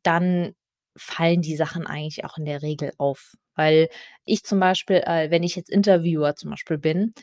dann 0.03 0.53
fallen 0.95 1.41
die 1.41 1.55
Sachen 1.55 1.87
eigentlich 1.87 2.23
auch 2.23 2.37
in 2.37 2.45
der 2.45 2.61
Regel 2.61 2.91
auf. 2.99 3.35
Weil 3.55 3.89
ich 4.25 4.43
zum 4.43 4.59
Beispiel, 4.59 4.97
äh, 4.97 5.31
wenn 5.31 5.41
ich 5.41 5.55
jetzt 5.55 5.71
Interviewer 5.71 6.35
zum 6.35 6.51
Beispiel 6.51 6.77
bin, 6.77 7.15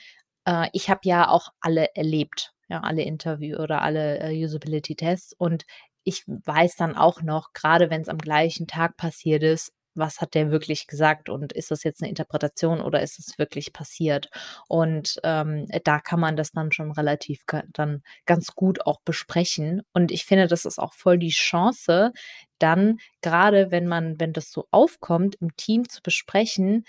äh, 0.45 0.69
ich 0.73 0.91
habe 0.91 1.01
ja 1.05 1.29
auch 1.29 1.51
alle 1.61 1.95
erlebt 1.95 2.56
ja, 2.69 2.81
alle 2.81 3.03
Interview 3.03 3.59
oder 3.59 3.83
alle 3.83 4.19
äh, 4.21 4.45
Usability-Tests. 4.45 5.35
Und 5.35 5.65
ich 6.05 6.25
weiß 6.27 6.77
dann 6.77 6.97
auch 6.97 7.23
noch, 7.23 7.53
gerade 7.53 7.91
wenn 7.91 8.01
es 8.03 8.09
am 8.09 8.19
gleichen 8.19 8.67
Tag 8.67 8.97
passiert 8.97 9.43
ist, 9.43 9.73
was 9.97 10.21
hat 10.21 10.35
der 10.35 10.51
wirklich 10.51 10.87
gesagt 10.87 11.29
und 11.29 11.53
ist 11.53 11.71
das 11.71 11.83
jetzt 11.83 12.03
eine 12.03 12.11
Interpretation 12.11 12.81
oder 12.81 13.03
ist 13.03 13.19
es 13.19 13.39
wirklich 13.39 13.73
passiert? 13.73 14.29
Und 14.69 15.19
ähm, 15.25 15.67
da 15.85 16.01
kann 16.01 16.21
man 16.21 16.37
das 16.37 16.53
dann 16.53 16.71
schon 16.71 16.93
relativ 16.93 17.45
dann 17.73 18.03
ganz 18.27 18.55
gut 18.55 18.87
auch 18.87 19.01
besprechen. 19.05 19.83
Und 19.93 20.13
ich 20.13 20.25
finde, 20.25 20.47
das 20.47 20.65
ist 20.65 20.79
auch 20.79 20.93
voll 20.95 21.19
die 21.19 21.31
Chance, 21.31 22.13
dann 22.59 22.99
gerade 23.23 23.71
wenn 23.71 23.87
man, 23.87 24.21
wenn 24.21 24.33
das 24.33 24.51
so 24.51 24.67
aufkommt, 24.71 25.37
im 25.41 25.57
Team 25.57 25.89
zu 25.89 26.03
besprechen, 26.03 26.85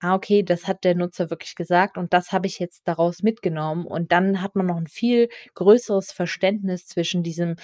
ah, 0.00 0.14
okay, 0.14 0.42
das 0.42 0.66
hat 0.66 0.84
der 0.84 0.94
Nutzer 0.94 1.30
wirklich 1.30 1.54
gesagt 1.54 1.98
und 1.98 2.12
das 2.12 2.32
habe 2.32 2.46
ich 2.46 2.58
jetzt 2.58 2.82
daraus 2.86 3.22
mitgenommen. 3.22 3.86
Und 3.86 4.12
dann 4.12 4.42
hat 4.42 4.56
man 4.56 4.66
noch 4.66 4.76
ein 4.76 4.86
viel 4.86 5.28
größeres 5.54 6.12
Verständnis 6.12 6.86
zwischen 6.86 7.22
diesem 7.22 7.56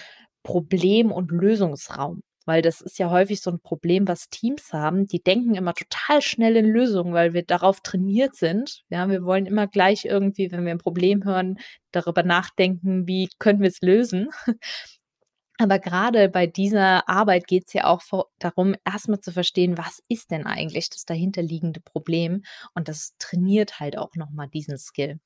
Problem 0.43 1.13
und 1.13 1.31
Lösungsraum. 1.31 2.23
Weil 2.47 2.61
das 2.61 2.83
ist 2.83 2.99
ja 2.99 3.11
häufig 3.11 3.41
so 3.41 3.51
ein 3.51 3.61
Problem, 3.61 4.07
was 4.07 4.29
Teams 4.29 4.73
haben. 4.73 5.07
Die 5.07 5.23
denken 5.23 5.55
immer 5.55 5.73
total 5.73 6.21
schnell 6.21 6.57
in 6.57 6.67
Lösungen, 6.67 7.15
weil 7.15 7.33
wir 7.33 7.43
darauf 7.43 7.81
trainiert 7.81 8.35
sind. 8.37 8.83
Ja, 8.91 9.09
wir 9.09 9.25
wollen 9.25 9.47
immer 9.47 9.67
gleich 9.67 10.05
irgendwie, 10.05 10.53
wenn 10.53 10.65
wir 10.65 10.73
ein 10.73 10.79
Problem 10.79 11.25
hören, 11.25 11.57
darüber 11.91 12.23
nachdenken, 12.23 13.07
wie 13.07 13.31
können 13.39 13.61
wir 13.61 13.69
es 13.69 13.81
lösen. 13.81 14.29
Aber 15.59 15.79
gerade 15.79 16.29
bei 16.29 16.47
dieser 16.47 17.09
Arbeit 17.09 17.47
geht 17.47 17.69
es 17.69 17.73
ja 17.75 17.85
auch 17.85 18.03
vor, 18.03 18.27
darum, 18.39 18.75
erstmal 18.85 19.21
zu 19.21 19.33
verstehen, 19.33 19.79
was 19.79 20.03
ist 20.09 20.31
denn 20.33 20.47
eigentlich 20.47 20.91
das 20.91 21.05
dahinterliegende 21.05 21.81
Problem? 21.81 22.43
Und 22.75 22.89
das 22.89 23.15
trainiert 23.19 23.79
halt 23.79 23.97
auch 23.97 24.17
nochmal 24.17 24.49
diesen 24.49 24.79
Skill. 24.79 25.21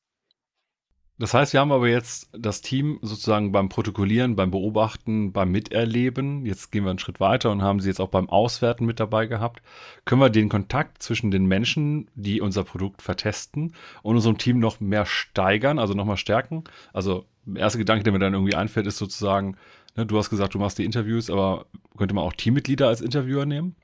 Das 1.20 1.34
heißt, 1.34 1.52
wir 1.52 1.58
haben 1.58 1.72
aber 1.72 1.88
jetzt 1.88 2.28
das 2.32 2.60
Team 2.60 3.00
sozusagen 3.02 3.50
beim 3.50 3.68
Protokollieren, 3.68 4.36
beim 4.36 4.52
Beobachten, 4.52 5.32
beim 5.32 5.50
Miterleben. 5.50 6.46
Jetzt 6.46 6.70
gehen 6.70 6.84
wir 6.84 6.90
einen 6.90 7.00
Schritt 7.00 7.18
weiter 7.18 7.50
und 7.50 7.60
haben 7.60 7.80
sie 7.80 7.88
jetzt 7.88 8.00
auch 8.00 8.08
beim 8.08 8.28
Auswerten 8.28 8.86
mit 8.86 9.00
dabei 9.00 9.26
gehabt. 9.26 9.60
Können 10.04 10.20
wir 10.20 10.30
den 10.30 10.48
Kontakt 10.48 11.02
zwischen 11.02 11.32
den 11.32 11.46
Menschen, 11.46 12.08
die 12.14 12.40
unser 12.40 12.62
Produkt 12.62 13.02
vertesten, 13.02 13.74
und 14.02 14.14
unserem 14.14 14.38
Team 14.38 14.60
noch 14.60 14.78
mehr 14.78 15.06
steigern, 15.06 15.80
also 15.80 15.92
nochmal 15.94 16.18
stärken? 16.18 16.62
Also, 16.92 17.24
der 17.46 17.62
erste 17.62 17.78
Gedanke, 17.78 18.04
der 18.04 18.12
mir 18.12 18.20
dann 18.20 18.34
irgendwie 18.34 18.54
einfällt, 18.54 18.86
ist 18.86 18.98
sozusagen, 18.98 19.56
Ne, 19.98 20.06
du 20.06 20.16
hast 20.16 20.30
gesagt, 20.30 20.54
du 20.54 20.60
machst 20.60 20.78
die 20.78 20.84
Interviews, 20.84 21.28
aber 21.28 21.66
könnte 21.96 22.14
man 22.14 22.22
auch 22.22 22.32
Teammitglieder 22.32 22.86
als 22.86 23.00
Interviewer 23.00 23.46
nehmen? 23.46 23.74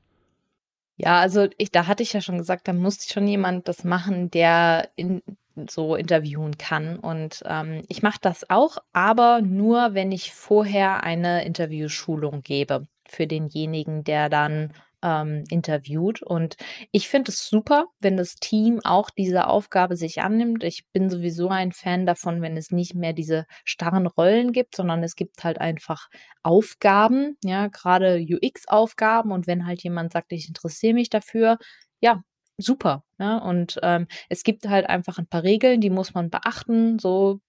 Ja, 0.96 1.18
also 1.18 1.48
ich, 1.58 1.72
da 1.72 1.88
hatte 1.88 2.04
ich 2.04 2.12
ja 2.12 2.20
schon 2.20 2.38
gesagt, 2.38 2.68
da 2.68 2.72
musste 2.72 3.12
schon 3.12 3.26
jemand 3.26 3.66
das 3.66 3.82
machen, 3.82 4.30
der 4.30 4.90
in, 4.94 5.22
so 5.68 5.96
interviewen 5.96 6.56
kann. 6.56 7.00
Und 7.00 7.42
ähm, 7.46 7.82
ich 7.88 8.04
mache 8.04 8.20
das 8.20 8.48
auch, 8.48 8.78
aber 8.92 9.40
nur, 9.42 9.94
wenn 9.94 10.12
ich 10.12 10.32
vorher 10.32 11.02
eine 11.02 11.44
Interviewschulung 11.44 12.42
gebe 12.42 12.86
für 13.08 13.26
denjenigen, 13.26 14.04
der 14.04 14.28
dann 14.28 14.72
ähm, 15.04 15.44
interviewt. 15.50 16.22
Und 16.22 16.56
ich 16.90 17.08
finde 17.08 17.30
es 17.30 17.46
super, 17.46 17.86
wenn 18.00 18.16
das 18.16 18.36
Team 18.36 18.80
auch 18.82 19.10
diese 19.10 19.46
Aufgabe 19.46 19.96
sich 19.96 20.22
annimmt. 20.22 20.64
Ich 20.64 20.86
bin 20.92 21.10
sowieso 21.10 21.48
ein 21.48 21.72
Fan 21.72 22.06
davon, 22.06 22.42
wenn 22.42 22.56
es 22.56 22.70
nicht 22.70 22.94
mehr 22.94 23.12
diese 23.12 23.46
starren 23.64 24.06
Rollen 24.06 24.52
gibt, 24.52 24.74
sondern 24.74 25.04
es 25.04 25.14
gibt 25.14 25.44
halt 25.44 25.60
einfach 25.60 26.08
Aufgaben, 26.42 27.36
ja, 27.44 27.68
gerade 27.68 28.18
UX-Aufgaben. 28.18 29.30
Und 29.30 29.46
wenn 29.46 29.66
halt 29.66 29.82
jemand 29.84 30.12
sagt, 30.12 30.32
ich 30.32 30.48
interessiere 30.48 30.94
mich 30.94 31.10
dafür, 31.10 31.58
ja, 32.00 32.22
super. 32.58 33.04
Ja, 33.18 33.38
und 33.38 33.78
ähm, 33.82 34.06
es 34.28 34.42
gibt 34.42 34.66
halt 34.68 34.88
einfach 34.88 35.18
ein 35.18 35.26
paar 35.26 35.42
Regeln, 35.42 35.80
die 35.80 35.90
muss 35.90 36.14
man 36.14 36.30
beachten. 36.30 36.98
So 36.98 37.40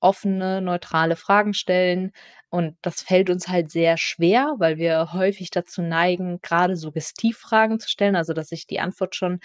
offene, 0.00 0.60
neutrale 0.60 1.16
Fragen 1.16 1.54
stellen. 1.54 2.12
Und 2.48 2.76
das 2.82 3.02
fällt 3.02 3.30
uns 3.30 3.48
halt 3.48 3.70
sehr 3.70 3.96
schwer, 3.96 4.54
weil 4.58 4.78
wir 4.78 5.12
häufig 5.12 5.50
dazu 5.50 5.82
neigen, 5.82 6.40
gerade 6.42 6.76
Suggestivfragen 6.76 7.80
zu 7.80 7.88
stellen, 7.88 8.16
also 8.16 8.32
dass 8.32 8.52
ich 8.52 8.66
die 8.66 8.80
Antwort 8.80 9.16
schon 9.16 9.40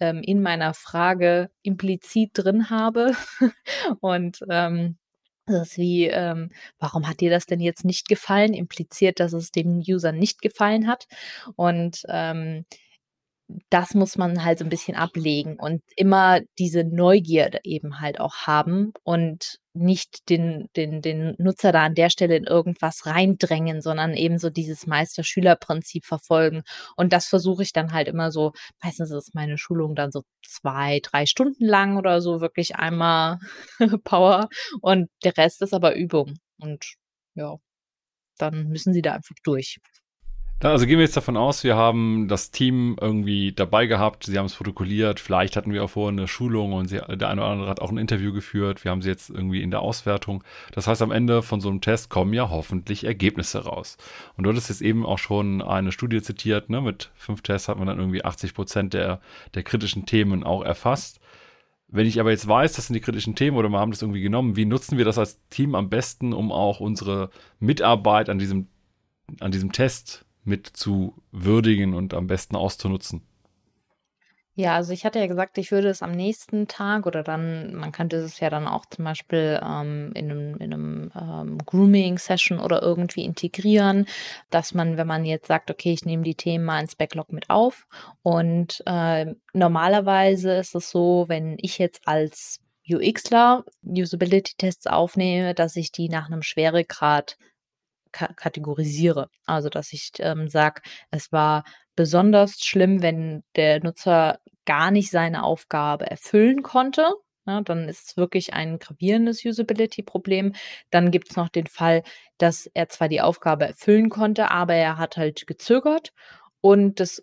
ähm, 0.00 0.22
in 0.22 0.42
meiner 0.42 0.74
Frage 0.74 1.50
implizit 1.62 2.30
drin 2.34 2.70
habe. 2.70 3.12
Und 4.00 4.40
ähm, 4.50 4.96
das 5.46 5.68
ist 5.68 5.78
wie, 5.78 6.06
ähm, 6.06 6.50
warum 6.80 7.08
hat 7.08 7.20
dir 7.20 7.30
das 7.30 7.46
denn 7.46 7.60
jetzt 7.60 7.84
nicht 7.84 8.08
gefallen? 8.08 8.52
Impliziert, 8.52 9.20
dass 9.20 9.32
es 9.32 9.52
dem 9.52 9.78
User 9.78 10.10
nicht 10.10 10.42
gefallen 10.42 10.88
hat. 10.88 11.06
Und 11.54 12.02
ähm, 12.08 12.64
das 13.70 13.94
muss 13.94 14.16
man 14.16 14.44
halt 14.44 14.58
so 14.58 14.64
ein 14.64 14.70
bisschen 14.70 14.96
ablegen 14.96 15.56
und 15.58 15.82
immer 15.96 16.40
diese 16.58 16.82
Neugierde 16.84 17.60
eben 17.62 18.00
halt 18.00 18.18
auch 18.20 18.34
haben 18.46 18.92
und 19.04 19.58
nicht 19.72 20.28
den 20.30 20.68
den 20.74 21.00
den 21.02 21.34
Nutzer 21.38 21.70
da 21.70 21.84
an 21.84 21.94
der 21.94 22.10
Stelle 22.10 22.36
in 22.36 22.44
irgendwas 22.44 23.06
reindrängen, 23.06 23.82
sondern 23.82 24.14
eben 24.14 24.38
so 24.38 24.50
dieses 24.50 24.86
Meister-Schüler-Prinzip 24.86 26.04
verfolgen. 26.04 26.62
Und 26.96 27.12
das 27.12 27.26
versuche 27.26 27.62
ich 27.62 27.72
dann 27.72 27.92
halt 27.92 28.08
immer 28.08 28.32
so 28.32 28.52
meistens 28.82 29.10
ist 29.12 29.34
meine 29.34 29.58
Schulung 29.58 29.94
dann 29.94 30.10
so 30.12 30.22
zwei 30.44 31.00
drei 31.00 31.26
Stunden 31.26 31.66
lang 31.66 31.96
oder 31.98 32.20
so, 32.20 32.40
wirklich 32.40 32.76
einmal 32.76 33.38
Power 34.04 34.48
und 34.80 35.08
der 35.24 35.36
Rest 35.36 35.62
ist 35.62 35.74
aber 35.74 35.94
Übung. 35.96 36.34
Und 36.58 36.94
ja, 37.34 37.56
dann 38.38 38.68
müssen 38.68 38.92
sie 38.92 39.02
da 39.02 39.14
einfach 39.14 39.36
durch. 39.44 39.78
Also 40.60 40.86
gehen 40.86 40.96
wir 40.96 41.04
jetzt 41.04 41.18
davon 41.18 41.36
aus, 41.36 41.64
wir 41.64 41.76
haben 41.76 42.28
das 42.28 42.50
Team 42.50 42.96
irgendwie 42.98 43.52
dabei 43.52 43.84
gehabt, 43.84 44.24
sie 44.24 44.38
haben 44.38 44.46
es 44.46 44.54
protokolliert, 44.54 45.20
vielleicht 45.20 45.54
hatten 45.54 45.70
wir 45.70 45.84
auch 45.84 45.90
vorher 45.90 46.12
eine 46.12 46.28
Schulung 46.28 46.72
und 46.72 46.88
sie, 46.88 46.96
der 46.96 47.28
eine 47.28 47.42
oder 47.42 47.50
andere 47.50 47.68
hat 47.68 47.80
auch 47.80 47.90
ein 47.90 47.98
Interview 47.98 48.32
geführt, 48.32 48.82
wir 48.82 48.90
haben 48.90 49.02
sie 49.02 49.10
jetzt 49.10 49.28
irgendwie 49.28 49.60
in 49.60 49.70
der 49.70 49.82
Auswertung. 49.82 50.42
Das 50.72 50.86
heißt, 50.86 51.02
am 51.02 51.10
Ende 51.10 51.42
von 51.42 51.60
so 51.60 51.68
einem 51.68 51.82
Test 51.82 52.08
kommen 52.08 52.32
ja 52.32 52.48
hoffentlich 52.48 53.04
Ergebnisse 53.04 53.64
raus. 53.64 53.98
Und 54.38 54.44
du 54.44 54.50
hattest 54.50 54.70
jetzt 54.70 54.80
eben 54.80 55.04
auch 55.04 55.18
schon 55.18 55.60
eine 55.60 55.92
Studie 55.92 56.22
zitiert, 56.22 56.70
ne? 56.70 56.80
mit 56.80 57.10
fünf 57.16 57.42
Tests 57.42 57.68
hat 57.68 57.76
man 57.76 57.86
dann 57.86 57.98
irgendwie 57.98 58.24
80 58.24 58.54
Prozent 58.54 58.94
der, 58.94 59.20
der 59.54 59.62
kritischen 59.62 60.06
Themen 60.06 60.42
auch 60.42 60.62
erfasst. 60.64 61.20
Wenn 61.88 62.06
ich 62.06 62.18
aber 62.18 62.30
jetzt 62.30 62.48
weiß, 62.48 62.72
das 62.72 62.86
sind 62.86 62.94
die 62.94 63.00
kritischen 63.00 63.34
Themen 63.34 63.58
oder 63.58 63.68
wir 63.68 63.78
haben 63.78 63.90
das 63.90 64.00
irgendwie 64.00 64.22
genommen, 64.22 64.56
wie 64.56 64.64
nutzen 64.64 64.96
wir 64.96 65.04
das 65.04 65.18
als 65.18 65.38
Team 65.50 65.74
am 65.74 65.90
besten, 65.90 66.32
um 66.32 66.50
auch 66.50 66.80
unsere 66.80 67.28
Mitarbeit 67.60 68.30
an 68.30 68.38
diesem, 68.38 68.68
an 69.40 69.52
diesem 69.52 69.72
Test 69.72 70.25
mit 70.46 70.66
zu 70.66 71.14
würdigen 71.32 71.94
und 71.94 72.14
am 72.14 72.26
besten 72.26 72.56
auszunutzen. 72.56 73.22
Ja, 74.58 74.74
also 74.74 74.94
ich 74.94 75.04
hatte 75.04 75.18
ja 75.18 75.26
gesagt, 75.26 75.58
ich 75.58 75.70
würde 75.70 75.88
es 75.90 76.00
am 76.00 76.12
nächsten 76.12 76.66
Tag 76.66 77.04
oder 77.04 77.22
dann, 77.22 77.74
man 77.74 77.92
könnte 77.92 78.16
es 78.16 78.40
ja 78.40 78.48
dann 78.48 78.66
auch 78.66 78.86
zum 78.86 79.04
Beispiel 79.04 79.60
ähm, 79.62 80.12
in 80.14 80.30
einem, 80.30 80.56
in 80.56 80.72
einem 80.72 81.12
ähm, 81.14 81.58
Grooming-Session 81.58 82.58
oder 82.58 82.80
irgendwie 82.80 83.22
integrieren, 83.26 84.06
dass 84.48 84.72
man, 84.72 84.96
wenn 84.96 85.06
man 85.06 85.26
jetzt 85.26 85.46
sagt, 85.46 85.70
okay, 85.70 85.92
ich 85.92 86.06
nehme 86.06 86.22
die 86.22 86.36
Themen 86.36 86.64
mal 86.64 86.80
ins 86.80 86.96
Backlog 86.96 87.34
mit 87.34 87.50
auf 87.50 87.86
und 88.22 88.82
äh, 88.86 89.34
normalerweise 89.52 90.54
ist 90.54 90.74
es 90.74 90.88
so, 90.88 91.26
wenn 91.28 91.58
ich 91.60 91.76
jetzt 91.76 92.08
als 92.08 92.60
UXler 92.88 93.62
Usability-Tests 93.82 94.86
aufnehme, 94.86 95.52
dass 95.52 95.76
ich 95.76 95.92
die 95.92 96.08
nach 96.08 96.28
einem 96.28 96.42
Schweregrad 96.42 97.36
kategorisiere. 98.12 99.28
Also, 99.46 99.68
dass 99.68 99.92
ich 99.92 100.12
ähm, 100.18 100.48
sage, 100.48 100.82
es 101.10 101.32
war 101.32 101.64
besonders 101.96 102.60
schlimm, 102.60 103.02
wenn 103.02 103.42
der 103.56 103.82
Nutzer 103.82 104.38
gar 104.64 104.90
nicht 104.90 105.10
seine 105.10 105.44
Aufgabe 105.44 106.10
erfüllen 106.10 106.62
konnte. 106.62 107.08
Ja, 107.46 107.60
dann 107.60 107.88
ist 107.88 108.08
es 108.10 108.16
wirklich 108.16 108.54
ein 108.54 108.78
gravierendes 108.78 109.44
Usability-Problem. 109.44 110.52
Dann 110.90 111.12
gibt 111.12 111.30
es 111.30 111.36
noch 111.36 111.48
den 111.48 111.68
Fall, 111.68 112.02
dass 112.38 112.66
er 112.74 112.88
zwar 112.88 113.08
die 113.08 113.20
Aufgabe 113.20 113.66
erfüllen 113.66 114.10
konnte, 114.10 114.50
aber 114.50 114.74
er 114.74 114.98
hat 114.98 115.16
halt 115.16 115.46
gezögert. 115.46 116.12
Und 116.60 116.98
das 116.98 117.22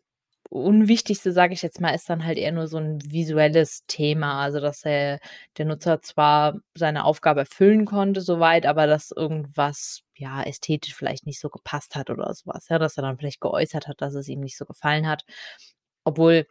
Unwichtigste, 0.54 1.32
sage 1.32 1.54
ich 1.54 1.64
jetzt 1.64 1.82
mal, 1.82 1.96
ist 1.96 2.10
dann 2.10 2.26
halt 2.26 2.38
eher 2.38 2.52
nur 2.52 2.68
so 2.68 2.78
ein 2.78 3.00
visuelles 3.04 3.84
Thema. 3.88 4.42
Also, 4.44 4.60
dass 4.60 4.86
er, 4.86 5.20
der 5.58 5.66
Nutzer 5.66 6.02
zwar 6.02 6.60
seine 6.76 7.06
Aufgabe 7.06 7.42
erfüllen 7.42 7.86
konnte, 7.86 8.22
soweit, 8.22 8.66
aber 8.68 8.86
dass 8.86 9.12
irgendwas 9.12 10.02
ja 10.16 10.44
ästhetisch 10.44 10.94
vielleicht 10.96 11.26
nicht 11.26 11.40
so 11.40 11.50
gepasst 11.50 11.96
hat 11.96 12.10
oder 12.12 12.32
sowas. 12.34 12.68
Ja, 12.70 12.78
dass 12.80 12.98
er 12.98 13.04
dann 13.04 13.18
vielleicht 13.18 13.42
geäußert 13.42 13.88
hat, 13.88 14.02
dass 14.02 14.14
es 14.14 14.28
ihm 14.28 14.42
nicht 14.42 14.58
so 14.58 14.66
gefallen 14.66 15.08
hat. 15.08 15.24
Obwohl 16.04 16.46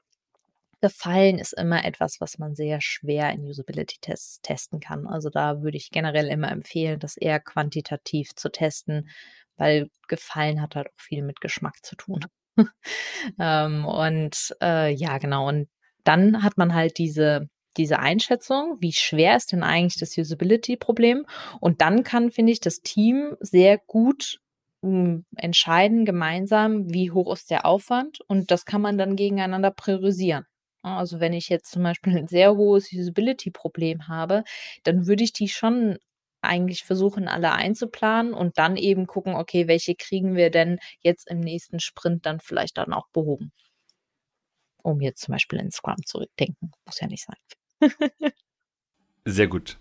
Gefallen 0.82 1.38
ist 1.38 1.52
immer 1.52 1.84
etwas, 1.84 2.20
was 2.20 2.38
man 2.38 2.56
sehr 2.56 2.80
schwer 2.80 3.30
in 3.32 3.46
Usability-Tests 3.46 4.42
testen 4.42 4.80
kann. 4.80 5.06
Also 5.06 5.30
da 5.30 5.62
würde 5.62 5.76
ich 5.76 5.90
generell 5.92 6.26
immer 6.26 6.50
empfehlen, 6.50 6.98
das 6.98 7.16
eher 7.16 7.38
quantitativ 7.38 8.34
zu 8.34 8.50
testen, 8.50 9.08
weil 9.56 9.90
Gefallen 10.08 10.60
hat 10.60 10.74
halt 10.74 10.88
auch 10.88 11.00
viel 11.00 11.22
mit 11.22 11.40
Geschmack 11.40 11.84
zu 11.84 11.94
tun. 11.96 12.26
ähm, 13.38 13.84
und 13.86 14.54
äh, 14.62 14.92
ja, 14.92 15.18
genau. 15.18 15.48
Und 15.48 15.68
dann 16.04 16.42
hat 16.42 16.58
man 16.58 16.74
halt 16.74 16.98
diese 16.98 17.48
diese 17.76 17.98
Einschätzung, 18.00 18.76
wie 18.80 18.92
schwer 18.92 19.36
ist 19.36 19.52
denn 19.52 19.62
eigentlich 19.62 19.98
das 19.98 20.16
Usability-Problem? 20.18 21.24
Und 21.60 21.80
dann 21.80 22.04
kann, 22.04 22.30
finde 22.30 22.52
ich, 22.52 22.60
das 22.60 22.80
Team 22.82 23.36
sehr 23.40 23.78
gut 23.78 24.40
hm, 24.84 25.24
entscheiden 25.36 26.04
gemeinsam, 26.04 26.92
wie 26.92 27.10
hoch 27.12 27.32
ist 27.32 27.50
der 27.50 27.66
Aufwand 27.66 28.20
und 28.28 28.50
das 28.50 28.64
kann 28.64 28.82
man 28.82 28.98
dann 28.98 29.16
gegeneinander 29.16 29.70
priorisieren. 29.70 30.44
Also 30.82 31.20
wenn 31.20 31.32
ich 31.32 31.48
jetzt 31.48 31.70
zum 31.70 31.84
Beispiel 31.84 32.16
ein 32.16 32.26
sehr 32.28 32.56
hohes 32.56 32.92
Usability-Problem 32.92 34.08
habe, 34.08 34.42
dann 34.82 35.06
würde 35.06 35.22
ich 35.24 35.32
die 35.32 35.48
schon 35.48 35.98
eigentlich 36.42 36.84
versuchen, 36.84 37.28
alle 37.28 37.52
einzuplanen 37.52 38.34
und 38.34 38.58
dann 38.58 38.76
eben 38.76 39.06
gucken, 39.06 39.34
okay, 39.34 39.68
welche 39.68 39.94
kriegen 39.94 40.34
wir 40.36 40.50
denn 40.50 40.78
jetzt 41.00 41.28
im 41.30 41.40
nächsten 41.40 41.80
Sprint 41.80 42.26
dann 42.26 42.40
vielleicht 42.40 42.78
dann 42.78 42.92
auch 42.92 43.08
behoben. 43.12 43.52
Um 44.82 45.00
jetzt 45.00 45.22
zum 45.22 45.32
Beispiel 45.32 45.60
in 45.60 45.70
Scrum 45.70 46.04
zu 46.04 46.24
denken. 46.38 46.72
Muss 46.84 47.00
ja 47.00 47.06
nicht 47.06 47.24
sein. 47.24 47.90
Sehr 49.24 49.46
gut. 49.46 49.78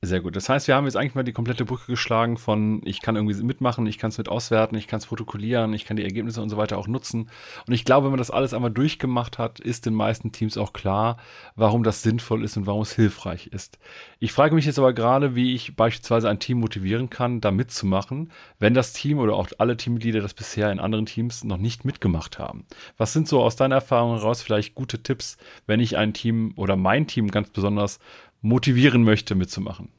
Sehr 0.00 0.20
gut. 0.20 0.36
Das 0.36 0.48
heißt, 0.48 0.68
wir 0.68 0.76
haben 0.76 0.84
jetzt 0.84 0.94
eigentlich 0.96 1.16
mal 1.16 1.24
die 1.24 1.32
komplette 1.32 1.64
Brücke 1.64 1.86
geschlagen 1.86 2.36
von, 2.36 2.82
ich 2.84 3.02
kann 3.02 3.16
irgendwie 3.16 3.34
mitmachen, 3.42 3.84
ich 3.88 3.98
kann 3.98 4.10
es 4.10 4.18
mit 4.18 4.28
auswerten, 4.28 4.76
ich 4.76 4.86
kann 4.86 4.98
es 4.98 5.06
protokollieren, 5.06 5.72
ich 5.72 5.84
kann 5.84 5.96
die 5.96 6.04
Ergebnisse 6.04 6.40
und 6.40 6.50
so 6.50 6.56
weiter 6.56 6.78
auch 6.78 6.86
nutzen. 6.86 7.30
Und 7.66 7.74
ich 7.74 7.84
glaube, 7.84 8.04
wenn 8.04 8.12
man 8.12 8.18
das 8.18 8.30
alles 8.30 8.54
einmal 8.54 8.70
durchgemacht 8.70 9.38
hat, 9.38 9.58
ist 9.58 9.86
den 9.86 9.94
meisten 9.94 10.30
Teams 10.30 10.56
auch 10.56 10.72
klar, 10.72 11.16
warum 11.56 11.82
das 11.82 12.04
sinnvoll 12.04 12.44
ist 12.44 12.56
und 12.56 12.68
warum 12.68 12.82
es 12.82 12.92
hilfreich 12.92 13.48
ist. 13.48 13.80
Ich 14.20 14.30
frage 14.30 14.54
mich 14.54 14.66
jetzt 14.66 14.78
aber 14.78 14.92
gerade, 14.92 15.34
wie 15.34 15.52
ich 15.52 15.74
beispielsweise 15.74 16.28
ein 16.28 16.38
Team 16.38 16.60
motivieren 16.60 17.10
kann, 17.10 17.40
da 17.40 17.50
mitzumachen, 17.50 18.30
wenn 18.60 18.74
das 18.74 18.92
Team 18.92 19.18
oder 19.18 19.34
auch 19.34 19.48
alle 19.58 19.76
Teammitglieder 19.76 20.20
das 20.20 20.32
bisher 20.32 20.70
in 20.70 20.78
anderen 20.78 21.06
Teams 21.06 21.42
noch 21.42 21.58
nicht 21.58 21.84
mitgemacht 21.84 22.38
haben. 22.38 22.66
Was 22.98 23.12
sind 23.12 23.26
so 23.26 23.42
aus 23.42 23.56
deiner 23.56 23.74
Erfahrung 23.74 24.14
heraus 24.14 24.42
vielleicht 24.42 24.76
gute 24.76 25.02
Tipps, 25.02 25.38
wenn 25.66 25.80
ich 25.80 25.96
ein 25.96 26.14
Team 26.14 26.52
oder 26.54 26.76
mein 26.76 27.08
Team 27.08 27.32
ganz 27.32 27.50
besonders 27.50 27.98
motivieren 28.40 29.02
möchte, 29.02 29.34
mitzumachen? 29.34 29.90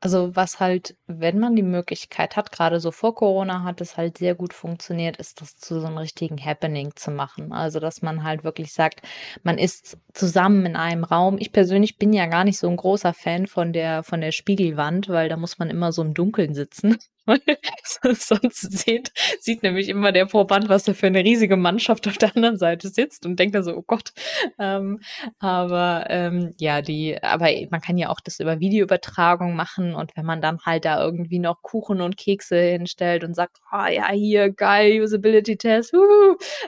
Also 0.00 0.36
was 0.36 0.60
halt, 0.60 0.96
wenn 1.08 1.40
man 1.40 1.56
die 1.56 1.64
Möglichkeit 1.64 2.36
hat, 2.36 2.52
gerade 2.52 2.78
so 2.78 2.92
vor 2.92 3.16
Corona 3.16 3.64
hat 3.64 3.80
es 3.80 3.96
halt 3.96 4.16
sehr 4.16 4.36
gut 4.36 4.52
funktioniert, 4.52 5.16
ist 5.16 5.40
das 5.40 5.58
zu 5.58 5.80
so 5.80 5.88
einem 5.88 5.98
richtigen 5.98 6.38
Happening 6.38 6.92
zu 6.94 7.10
machen. 7.10 7.52
Also 7.52 7.80
dass 7.80 8.00
man 8.00 8.22
halt 8.22 8.44
wirklich 8.44 8.72
sagt, 8.72 9.02
man 9.42 9.58
ist 9.58 9.98
zusammen 10.14 10.66
in 10.66 10.76
einem 10.76 11.02
Raum. 11.02 11.36
Ich 11.38 11.50
persönlich 11.50 11.96
bin 11.98 12.12
ja 12.12 12.26
gar 12.26 12.44
nicht 12.44 12.60
so 12.60 12.68
ein 12.68 12.76
großer 12.76 13.12
Fan 13.12 13.48
von 13.48 13.72
der 13.72 14.04
von 14.04 14.20
der 14.20 14.30
Spiegelwand, 14.30 15.08
weil 15.08 15.28
da 15.28 15.36
muss 15.36 15.58
man 15.58 15.68
immer 15.68 15.90
so 15.90 16.02
im 16.02 16.14
Dunkeln 16.14 16.54
sitzen. 16.54 16.96
Sonst 18.14 18.72
sieht, 18.72 19.12
sieht 19.40 19.62
nämlich 19.62 19.88
immer 19.88 20.12
der 20.12 20.26
Proband, 20.26 20.68
was 20.68 20.84
da 20.84 20.94
für 20.94 21.06
eine 21.06 21.24
riesige 21.24 21.56
Mannschaft 21.56 22.06
auf 22.08 22.18
der 22.18 22.34
anderen 22.36 22.58
Seite 22.58 22.88
sitzt 22.88 23.26
und 23.26 23.38
denkt 23.38 23.54
dann 23.54 23.64
so, 23.64 23.76
oh 23.76 23.84
Gott. 23.86 24.12
Ähm, 24.58 25.00
aber 25.38 26.06
ähm, 26.08 26.54
ja, 26.58 26.82
die, 26.82 27.22
aber 27.22 27.48
man 27.70 27.80
kann 27.80 27.98
ja 27.98 28.08
auch 28.08 28.20
das 28.20 28.40
über 28.40 28.60
Videoübertragung 28.60 29.54
machen 29.54 29.94
und 29.94 30.16
wenn 30.16 30.26
man 30.26 30.40
dann 30.40 30.58
halt 30.64 30.84
da 30.84 31.02
irgendwie 31.02 31.38
noch 31.38 31.62
Kuchen 31.62 32.00
und 32.00 32.16
Kekse 32.16 32.58
hinstellt 32.60 33.24
und 33.24 33.34
sagt, 33.34 33.58
oh, 33.72 33.86
ja, 33.86 34.10
hier, 34.10 34.52
geil, 34.52 35.02
Usability-Test, 35.02 35.92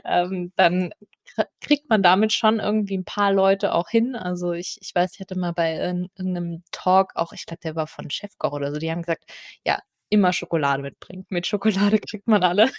ähm, 0.04 0.52
dann 0.56 0.90
kriegt 1.60 1.88
man 1.88 2.02
damit 2.02 2.32
schon 2.32 2.60
irgendwie 2.60 2.96
ein 2.98 3.04
paar 3.04 3.32
Leute 3.32 3.74
auch 3.74 3.88
hin. 3.88 4.16
Also 4.16 4.52
ich, 4.52 4.78
ich 4.80 4.94
weiß, 4.94 5.14
ich 5.14 5.20
hatte 5.20 5.38
mal 5.38 5.52
bei 5.52 5.76
irgendeinem 5.76 6.62
Talk 6.72 7.12
auch, 7.14 7.32
ich 7.32 7.46
glaube, 7.46 7.60
der 7.62 7.76
war 7.76 7.86
von 7.86 8.10
Chefkoch 8.10 8.52
oder 8.52 8.72
so, 8.72 8.78
die 8.78 8.90
haben 8.90 9.02
gesagt, 9.02 9.24
ja, 9.64 9.78
immer 10.10 10.32
Schokolade 10.32 10.82
mitbringen. 10.82 11.26
Mit 11.30 11.46
Schokolade 11.46 11.98
kriegt 12.08 12.26
man 12.28 12.42
alle. 12.42 12.70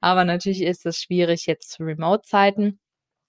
Aber 0.00 0.24
natürlich 0.24 0.62
ist 0.62 0.86
es 0.86 1.00
schwierig 1.00 1.46
jetzt 1.46 1.70
zu 1.70 1.84
Remote-Zeiten. 1.84 2.78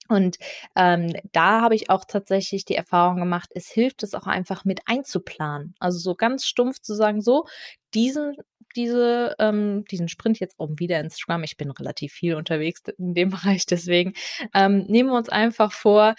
Und 0.08 0.38
ähm, 0.74 1.12
da 1.32 1.60
habe 1.60 1.74
ich 1.74 1.90
auch 1.90 2.04
tatsächlich 2.06 2.64
die 2.64 2.74
Erfahrung 2.74 3.16
gemacht, 3.16 3.50
es 3.54 3.68
hilft 3.68 4.02
es 4.02 4.14
auch 4.14 4.26
einfach 4.26 4.64
mit 4.64 4.80
einzuplanen. 4.86 5.74
Also 5.80 5.98
so 5.98 6.14
ganz 6.14 6.46
stumpf 6.46 6.80
zu 6.80 6.94
sagen, 6.94 7.20
so, 7.20 7.46
diesen, 7.94 8.34
diese, 8.74 9.34
ähm, 9.38 9.84
diesen 9.90 10.08
Sprint 10.08 10.40
jetzt 10.40 10.58
oben 10.58 10.78
wieder 10.78 10.98
ins 11.00 11.16
Scrum. 11.16 11.42
Ich 11.44 11.56
bin 11.58 11.70
relativ 11.70 12.12
viel 12.12 12.34
unterwegs 12.34 12.82
in 12.96 13.14
dem 13.14 13.30
Bereich, 13.30 13.66
deswegen 13.66 14.14
ähm, 14.54 14.84
nehmen 14.88 15.10
wir 15.10 15.16
uns 15.16 15.28
einfach 15.28 15.72
vor, 15.72 16.14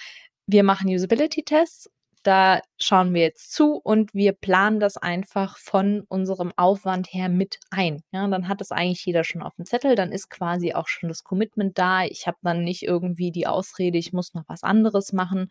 wir 0.46 0.64
machen 0.64 0.90
Usability-Tests 0.90 1.90
da 2.24 2.62
schauen 2.82 3.14
wir 3.14 3.22
jetzt 3.22 3.54
zu 3.54 3.76
und 3.76 4.14
wir 4.14 4.32
planen 4.32 4.80
das 4.80 4.98
einfach 4.98 5.58
von 5.58 6.02
unserem 6.08 6.54
Aufwand 6.56 7.08
her 7.14 7.30
mit 7.30 7.60
ein. 7.70 8.04
Ja, 8.12 8.28
dann 8.28 8.48
hat 8.48 8.62
das 8.62 8.72
eigentlich 8.72 9.06
jeder 9.06 9.24
schon 9.24 9.42
auf 9.42 9.56
dem 9.56 9.66
Zettel, 9.66 9.96
dann 9.96 10.12
ist 10.12 10.30
quasi 10.30 10.74
auch 10.74 10.88
schon 10.88 11.10
das 11.10 11.24
Commitment 11.24 11.78
da. 11.78 12.06
Ich 12.06 12.28
habe 12.28 12.38
dann 12.42 12.64
nicht 12.64 12.84
irgendwie 12.84 13.32
die 13.32 13.48
Ausrede, 13.48 13.98
ich 13.98 14.14
muss 14.14 14.34
noch 14.34 14.44
was 14.48 14.64
anderes 14.64 15.14
machen. 15.14 15.50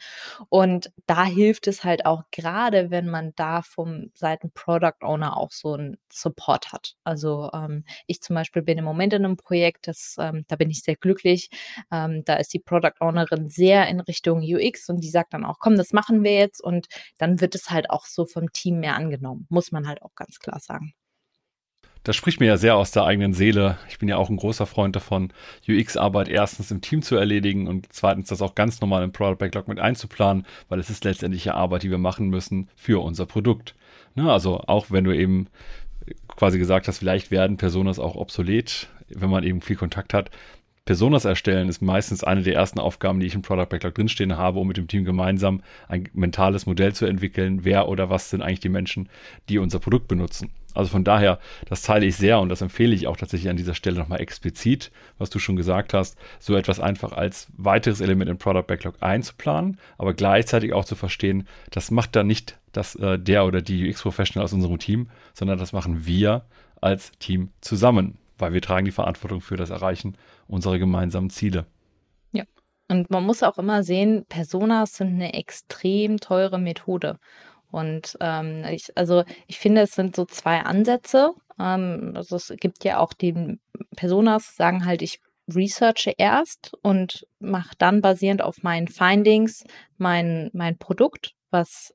Und 0.48 0.90
da 1.06 1.24
hilft 1.24 1.66
es 1.66 1.84
halt 1.84 2.06
auch 2.06 2.22
gerade, 2.30 2.90
wenn 2.90 3.08
man 3.08 3.32
da 3.36 3.62
vom 3.62 4.10
Seiten 4.14 4.50
Product 4.52 5.02
Owner 5.02 5.36
auch 5.36 5.52
so 5.52 5.74
einen 5.74 5.98
Support 6.10 6.72
hat. 6.72 6.94
Also 7.04 7.50
ähm, 7.52 7.84
ich 8.06 8.22
zum 8.22 8.34
Beispiel 8.34 8.62
bin 8.62 8.78
im 8.78 8.84
Moment 8.84 9.12
in 9.12 9.24
einem 9.24 9.36
Projekt, 9.36 9.88
das, 9.88 10.16
ähm, 10.18 10.44
da 10.48 10.56
bin 10.56 10.70
ich 10.70 10.82
sehr 10.82 10.96
glücklich. 10.96 11.50
Ähm, 11.92 12.22
da 12.24 12.34
ist 12.34 12.52
die 12.54 12.58
Product 12.58 12.94
Ownerin 13.00 13.48
sehr 13.48 13.86
in 13.88 14.00
Richtung 14.00 14.40
UX 14.40 14.88
und 14.88 15.00
die 15.00 15.10
sagt 15.10 15.34
dann 15.34 15.44
auch, 15.44 15.58
komm, 15.58 15.76
das 15.76 15.92
machen 15.92 16.24
wir 16.24 16.34
jetzt 16.34 16.62
und 16.62 16.86
dann 17.18 17.40
wird 17.40 17.54
es 17.54 17.70
halt 17.70 17.90
auch 17.90 18.06
so 18.06 18.24
vom 18.24 18.52
Team 18.52 18.80
mehr 18.80 18.94
angenommen, 18.94 19.46
muss 19.50 19.72
man 19.72 19.86
halt 19.86 20.02
auch 20.02 20.14
ganz 20.14 20.38
klar 20.38 20.58
sagen. 20.60 20.94
Das 22.04 22.16
spricht 22.16 22.40
mir 22.40 22.46
ja 22.46 22.56
sehr 22.56 22.76
aus 22.76 22.90
der 22.90 23.04
eigenen 23.04 23.34
Seele. 23.34 23.76
Ich 23.88 23.98
bin 23.98 24.08
ja 24.08 24.16
auch 24.16 24.30
ein 24.30 24.36
großer 24.36 24.66
Freund 24.66 24.96
davon, 24.96 25.32
UX-Arbeit 25.68 26.28
erstens 26.28 26.70
im 26.70 26.80
Team 26.80 27.02
zu 27.02 27.16
erledigen 27.16 27.66
und 27.66 27.88
zweitens 27.90 28.28
das 28.28 28.40
auch 28.40 28.54
ganz 28.54 28.80
normal 28.80 29.02
im 29.02 29.12
Product 29.12 29.36
Backlog 29.36 29.68
mit 29.68 29.78
einzuplanen, 29.78 30.46
weil 30.68 30.78
es 30.78 30.90
ist 30.90 31.04
letztendlich 31.04 31.44
ja 31.44 31.54
Arbeit, 31.54 31.82
die 31.82 31.90
wir 31.90 31.98
machen 31.98 32.28
müssen 32.28 32.70
für 32.76 33.02
unser 33.02 33.26
Produkt. 33.26 33.74
Ne, 34.14 34.32
also 34.32 34.60
auch 34.66 34.90
wenn 34.90 35.04
du 35.04 35.14
eben 35.14 35.48
quasi 36.28 36.58
gesagt 36.58 36.88
hast, 36.88 36.98
vielleicht 36.98 37.30
werden 37.30 37.56
Personas 37.56 37.98
auch 37.98 38.14
obsolet, 38.14 38.88
wenn 39.08 39.30
man 39.30 39.44
eben 39.44 39.60
viel 39.60 39.76
Kontakt 39.76 40.14
hat, 40.14 40.30
Personas 40.88 41.26
erstellen 41.26 41.68
ist 41.68 41.82
meistens 41.82 42.24
eine 42.24 42.42
der 42.42 42.54
ersten 42.54 42.80
Aufgaben, 42.80 43.20
die 43.20 43.26
ich 43.26 43.34
im 43.34 43.42
Product 43.42 43.66
Backlog 43.68 43.94
drinstehen 43.94 44.38
habe, 44.38 44.58
um 44.58 44.66
mit 44.66 44.78
dem 44.78 44.88
Team 44.88 45.04
gemeinsam 45.04 45.60
ein 45.86 46.08
mentales 46.14 46.64
Modell 46.64 46.94
zu 46.94 47.04
entwickeln. 47.04 47.62
Wer 47.62 47.88
oder 47.88 48.08
was 48.08 48.30
sind 48.30 48.40
eigentlich 48.40 48.60
die 48.60 48.70
Menschen, 48.70 49.10
die 49.50 49.58
unser 49.58 49.80
Produkt 49.80 50.08
benutzen? 50.08 50.48
Also 50.72 50.88
von 50.90 51.04
daher, 51.04 51.40
das 51.66 51.82
teile 51.82 52.06
ich 52.06 52.16
sehr 52.16 52.40
und 52.40 52.48
das 52.48 52.62
empfehle 52.62 52.94
ich 52.94 53.06
auch 53.06 53.18
tatsächlich 53.18 53.50
an 53.50 53.58
dieser 53.58 53.74
Stelle 53.74 53.98
nochmal 53.98 54.22
explizit, 54.22 54.90
was 55.18 55.28
du 55.28 55.38
schon 55.38 55.56
gesagt 55.56 55.92
hast, 55.92 56.16
so 56.38 56.56
etwas 56.56 56.80
einfach 56.80 57.12
als 57.12 57.48
weiteres 57.58 58.00
Element 58.00 58.30
im 58.30 58.38
Product 58.38 58.66
Backlog 58.66 58.94
einzuplanen, 59.00 59.76
aber 59.98 60.14
gleichzeitig 60.14 60.72
auch 60.72 60.86
zu 60.86 60.94
verstehen, 60.94 61.46
das 61.70 61.90
macht 61.90 62.16
dann 62.16 62.28
nicht 62.28 62.56
das, 62.72 62.94
äh, 62.94 63.18
der 63.18 63.44
oder 63.44 63.60
die 63.60 63.90
UX-Professional 63.90 64.42
aus 64.42 64.54
unserem 64.54 64.78
Team, 64.78 65.10
sondern 65.34 65.58
das 65.58 65.74
machen 65.74 66.06
wir 66.06 66.46
als 66.80 67.12
Team 67.18 67.50
zusammen 67.60 68.16
weil 68.38 68.52
wir 68.52 68.62
tragen 68.62 68.84
die 68.84 68.92
Verantwortung 68.92 69.40
für 69.40 69.56
das 69.56 69.70
Erreichen 69.70 70.16
unserer 70.46 70.78
gemeinsamen 70.78 71.30
Ziele. 71.30 71.66
Ja. 72.32 72.44
Und 72.88 73.10
man 73.10 73.24
muss 73.24 73.42
auch 73.42 73.58
immer 73.58 73.82
sehen, 73.82 74.24
Personas 74.28 74.94
sind 74.94 75.14
eine 75.14 75.34
extrem 75.34 76.18
teure 76.18 76.58
Methode. 76.58 77.18
Und 77.70 78.16
ähm, 78.20 78.64
ich, 78.70 78.96
also 78.96 79.24
ich 79.46 79.58
finde, 79.58 79.82
es 79.82 79.92
sind 79.92 80.16
so 80.16 80.24
zwei 80.24 80.60
Ansätze. 80.60 81.32
Ähm, 81.58 82.12
also 82.14 82.36
es 82.36 82.52
gibt 82.58 82.84
ja 82.84 82.98
auch 82.98 83.12
die 83.12 83.58
Personas, 83.94 84.56
sagen 84.56 84.86
halt, 84.86 85.02
ich 85.02 85.20
researche 85.48 86.14
erst 86.16 86.72
und 86.82 87.26
mache 87.38 87.74
dann 87.78 88.00
basierend 88.00 88.42
auf 88.42 88.62
meinen 88.62 88.88
Findings 88.88 89.64
mein, 89.96 90.50
mein 90.52 90.78
Produkt, 90.78 91.34
was 91.50 91.94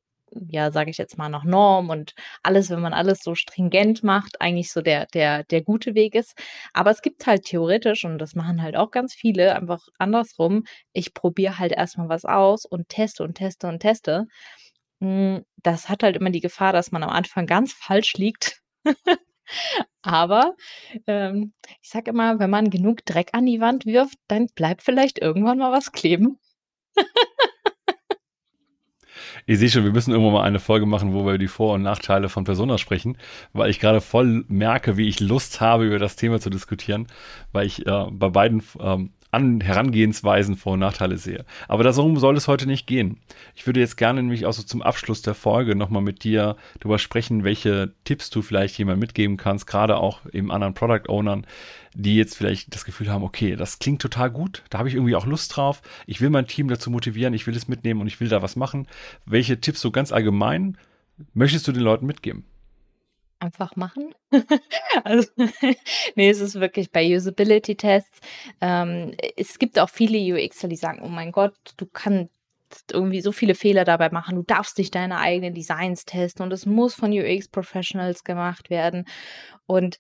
ja, 0.50 0.72
sage 0.72 0.90
ich 0.92 0.98
jetzt 0.98 1.18
mal, 1.18 1.30
nach 1.30 1.44
Norm 1.44 1.90
und 1.90 2.14
alles, 2.44 2.70
wenn 2.70 2.82
man 2.82 2.94
alles 2.94 3.24
so 3.24 3.36
stringent 3.36 4.04
macht, 4.04 4.42
eigentlich 4.42 4.72
so 4.72 4.82
der, 4.82 5.06
der, 5.08 5.44
der 5.46 5.62
gute 5.62 5.96
Weg 5.96 6.16
ist. 6.16 6.38
Aber 6.74 6.92
es 6.92 7.02
gibt 7.02 7.26
halt 7.28 7.44
theoretisch, 7.46 8.06
und 8.06 8.18
das 8.20 8.36
machen 8.36 8.62
halt 8.62 8.76
auch 8.76 8.92
ganz 8.92 9.14
viele, 9.14 9.56
einfach 9.56 9.88
andersrum, 10.00 10.64
ich 10.94 11.14
probiere 11.14 11.60
halt 11.60 11.72
erstmal 11.74 12.10
was 12.10 12.26
aus 12.26 12.66
und 12.66 12.90
teste 12.90 13.24
und 13.24 13.36
teste 13.36 13.68
und 13.68 13.80
teste. 13.80 14.28
Hm, 15.02 15.44
das 15.64 15.90
hat 15.90 16.04
halt 16.04 16.16
immer 16.18 16.30
die 16.30 16.40
Gefahr, 16.42 16.74
dass 16.74 16.92
man 16.92 17.04
am 17.04 17.10
Anfang 17.10 17.46
ganz 17.48 17.74
falsch 17.74 18.14
liegt. 18.16 18.62
Aber 20.02 20.56
ähm, 21.08 21.54
ich 21.82 21.90
sage 21.90 22.12
immer, 22.12 22.40
wenn 22.40 22.50
man 22.50 22.70
genug 22.70 23.06
Dreck 23.06 23.30
an 23.34 23.46
die 23.46 23.60
Wand 23.62 23.86
wirft, 23.86 24.18
dann 24.28 24.48
bleibt 24.56 24.82
vielleicht 24.84 25.20
irgendwann 25.20 25.58
mal 25.60 25.72
was 25.72 25.92
kleben. 25.92 26.40
Ich 29.46 29.60
sehe 29.60 29.70
schon, 29.70 29.84
wir 29.84 29.92
müssen 29.92 30.12
irgendwann 30.12 30.34
mal 30.34 30.44
eine 30.44 30.60
Folge 30.60 30.86
machen, 30.86 31.14
wo 31.14 31.26
wir 31.26 31.38
die 31.38 31.48
Vor- 31.48 31.74
und 31.74 31.82
Nachteile 31.82 32.30
von 32.30 32.46
Persona 32.46 32.78
sprechen, 32.78 33.18
weil 33.52 33.70
ich 33.70 33.80
gerade 33.80 34.00
voll 34.00 34.46
merke, 34.48 34.96
wie 34.96 35.08
ich 35.08 35.20
Lust 35.20 35.60
habe, 35.60 35.86
über 35.86 36.00
das 36.00 36.16
Thema 36.16 36.40
zu 36.40 36.50
diskutieren, 36.50 37.08
weil 37.52 37.66
ich 37.66 37.86
äh, 37.86 38.06
bei 38.12 38.30
beiden 38.30 38.64
ähm, 38.80 39.12
An 39.34 39.62
Herangehensweisen 39.62 40.58
Vor- 40.58 40.74
und 40.74 40.80
Nachteile 40.80 41.18
sehe. 41.18 41.44
Aber 41.68 41.84
darum 41.84 42.20
soll 42.20 42.38
es 42.38 42.48
heute 42.48 42.68
nicht 42.68 42.86
gehen. 42.86 43.20
Ich 43.56 43.66
würde 43.66 43.80
jetzt 43.80 43.98
gerne 43.98 44.22
nämlich 44.22 44.46
auch 44.46 44.54
so 44.54 44.62
zum 44.62 44.82
Abschluss 44.82 45.24
der 45.24 45.34
Folge 45.34 45.76
nochmal 45.76 46.04
mit 46.04 46.24
dir 46.24 46.56
darüber 46.80 47.00
sprechen, 47.00 47.44
welche 47.44 47.94
Tipps 48.04 48.30
du 48.30 48.44
vielleicht 48.44 48.78
jemand 48.78 49.00
mitgeben 49.00 49.38
kannst, 49.38 49.66
gerade 49.66 49.98
auch 49.98 50.22
eben 50.32 50.52
anderen 50.52 50.76
Product 50.76 51.10
Ownern, 51.10 51.48
die 51.96 52.16
jetzt 52.16 52.38
vielleicht 52.38 52.76
das 52.76 52.86
Gefühl 52.86 53.10
haben, 53.10 53.24
okay, 53.24 53.56
das 53.56 53.80
klingt 53.80 54.02
total 54.02 54.30
gut, 54.30 54.64
da 54.70 54.78
habe 54.78 54.90
ich 54.90 54.96
irgendwie 54.96 55.16
auch 55.16 55.26
Lust 55.26 55.56
drauf, 55.56 55.82
ich 56.06 56.22
will 56.22 56.30
mein 56.30 56.48
Team 56.48 56.68
dazu 56.68 56.92
motivieren, 56.92 57.34
ich 57.34 57.48
will 57.48 57.56
es 57.56 57.68
mitnehmen 57.68 58.02
und 58.02 58.08
ich 58.08 58.20
will 58.20 58.30
da 58.30 58.42
was 58.42 58.56
machen. 58.56 58.88
Welche 59.26 59.60
Tipps 59.60 59.82
so 59.82 59.92
ganz 59.92 60.12
allgemein 60.12 60.78
möchtest 61.34 61.68
du 61.68 61.72
den 61.72 61.84
Leuten 61.84 62.06
mitgeben? 62.06 62.46
Einfach 63.44 63.76
machen. 63.76 64.14
Also, 65.04 65.28
ne, 66.16 66.30
es 66.30 66.40
ist 66.40 66.56
wirklich 66.60 66.92
bei 66.92 67.16
Usability-Tests 67.16 68.20
ähm, 68.62 69.16
es 69.36 69.58
gibt 69.60 69.80
auch 69.80 69.90
viele 69.90 70.18
UXler, 70.36 70.70
die 70.70 70.76
sagen: 70.76 71.02
„Oh 71.04 71.08
mein 71.10 71.32
Gott, 71.32 71.56
du 71.78 71.86
kannst 71.88 72.30
irgendwie 72.92 73.22
so 73.22 73.32
viele 73.32 73.56
Fehler 73.56 73.86
dabei 73.86 74.10
machen. 74.12 74.36
Du 74.36 74.44
darfst 74.44 74.78
nicht 74.78 74.94
deine 74.96 75.18
eigenen 75.18 75.54
Designs 75.56 76.06
testen 76.06 76.44
und 76.46 76.54
es 76.54 76.66
muss 76.66 76.94
von 76.96 77.12
UX-Professionals 77.12 78.24
gemacht 78.24 78.70
werden.“ 78.70 79.06
Und 79.66 79.98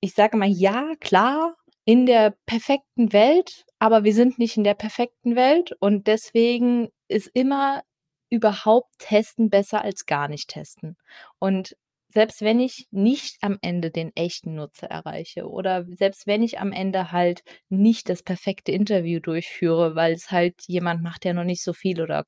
ich 0.00 0.14
sage 0.14 0.36
immer: 0.36 0.46
„Ja, 0.46 0.92
klar, 1.00 1.56
in 1.84 2.06
der 2.06 2.34
perfekten 2.46 3.12
Welt, 3.12 3.64
aber 3.78 4.04
wir 4.04 4.14
sind 4.14 4.38
nicht 4.38 4.56
in 4.56 4.64
der 4.64 4.74
perfekten 4.74 5.36
Welt 5.36 5.72
und 5.80 6.06
deswegen 6.08 6.88
ist 7.08 7.28
immer 7.34 7.82
überhaupt 8.30 8.90
testen 8.98 9.50
besser 9.50 9.82
als 9.82 10.06
gar 10.06 10.28
nicht 10.28 10.50
testen.“ 10.50 10.96
Und 11.38 11.76
selbst 12.12 12.42
wenn 12.42 12.60
ich 12.60 12.86
nicht 12.90 13.38
am 13.42 13.58
Ende 13.62 13.90
den 13.90 14.14
echten 14.14 14.54
Nutzer 14.54 14.88
erreiche 14.88 15.48
oder 15.48 15.86
selbst 15.96 16.26
wenn 16.26 16.42
ich 16.42 16.60
am 16.60 16.72
Ende 16.72 17.12
halt 17.12 17.42
nicht 17.68 18.08
das 18.08 18.22
perfekte 18.22 18.72
Interview 18.72 19.20
durchführe, 19.20 19.94
weil 19.94 20.12
es 20.12 20.30
halt 20.30 20.62
jemand 20.66 21.02
macht, 21.02 21.24
der 21.24 21.34
noch 21.34 21.44
nicht 21.44 21.62
so 21.62 21.72
viel 21.72 22.00
oder 22.02 22.26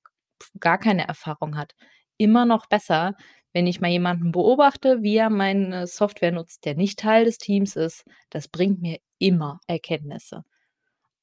gar 0.60 0.78
keine 0.78 1.06
Erfahrung 1.08 1.56
hat, 1.56 1.74
immer 2.16 2.44
noch 2.44 2.66
besser, 2.66 3.14
wenn 3.52 3.66
ich 3.66 3.80
mal 3.80 3.90
jemanden 3.90 4.32
beobachte, 4.32 5.02
wie 5.02 5.16
er 5.16 5.30
meine 5.30 5.86
Software 5.86 6.32
nutzt, 6.32 6.64
der 6.64 6.74
nicht 6.74 6.98
Teil 6.98 7.24
des 7.24 7.38
Teams 7.38 7.76
ist. 7.76 8.04
Das 8.30 8.48
bringt 8.48 8.82
mir 8.82 8.98
immer 9.18 9.60
Erkenntnisse. 9.68 10.44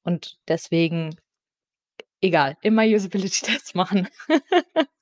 Und 0.02 0.38
deswegen 0.48 1.14
egal, 2.22 2.56
immer 2.62 2.82
Usability-Tests 2.86 3.74
machen. 3.74 4.08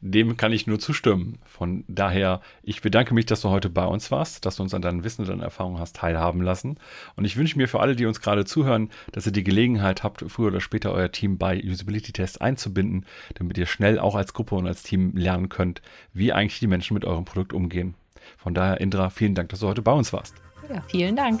Dem 0.00 0.36
kann 0.36 0.52
ich 0.52 0.68
nur 0.68 0.78
zustimmen. 0.78 1.38
Von 1.44 1.84
daher, 1.88 2.40
ich 2.62 2.82
bedanke 2.82 3.14
mich, 3.14 3.26
dass 3.26 3.40
du 3.40 3.48
heute 3.48 3.68
bei 3.68 3.84
uns 3.84 4.12
warst, 4.12 4.46
dass 4.46 4.56
du 4.56 4.62
uns 4.62 4.72
an 4.72 4.82
deinem 4.82 5.02
Wissen 5.02 5.22
und 5.22 5.28
deinen 5.28 5.40
Erfahrungen 5.40 5.80
hast 5.80 5.96
teilhaben 5.96 6.40
lassen. 6.40 6.78
Und 7.16 7.24
ich 7.24 7.36
wünsche 7.36 7.58
mir 7.58 7.66
für 7.66 7.80
alle, 7.80 7.96
die 7.96 8.06
uns 8.06 8.20
gerade 8.20 8.44
zuhören, 8.44 8.90
dass 9.10 9.26
ihr 9.26 9.32
die 9.32 9.42
Gelegenheit 9.42 10.04
habt, 10.04 10.24
früher 10.28 10.48
oder 10.48 10.60
später 10.60 10.92
euer 10.92 11.10
Team 11.10 11.36
bei 11.36 11.60
Usability-Tests 11.60 12.38
einzubinden, 12.38 13.06
damit 13.34 13.58
ihr 13.58 13.66
schnell 13.66 13.98
auch 13.98 14.14
als 14.14 14.34
Gruppe 14.34 14.54
und 14.54 14.68
als 14.68 14.84
Team 14.84 15.16
lernen 15.16 15.48
könnt, 15.48 15.82
wie 16.12 16.32
eigentlich 16.32 16.60
die 16.60 16.68
Menschen 16.68 16.94
mit 16.94 17.04
eurem 17.04 17.24
Produkt 17.24 17.52
umgehen. 17.52 17.94
Von 18.36 18.54
daher, 18.54 18.80
Indra, 18.80 19.10
vielen 19.10 19.34
Dank, 19.34 19.48
dass 19.48 19.60
du 19.60 19.66
heute 19.66 19.82
bei 19.82 19.92
uns 19.92 20.12
warst. 20.12 20.34
Ja, 20.72 20.80
vielen 20.88 21.16
Dank. 21.16 21.40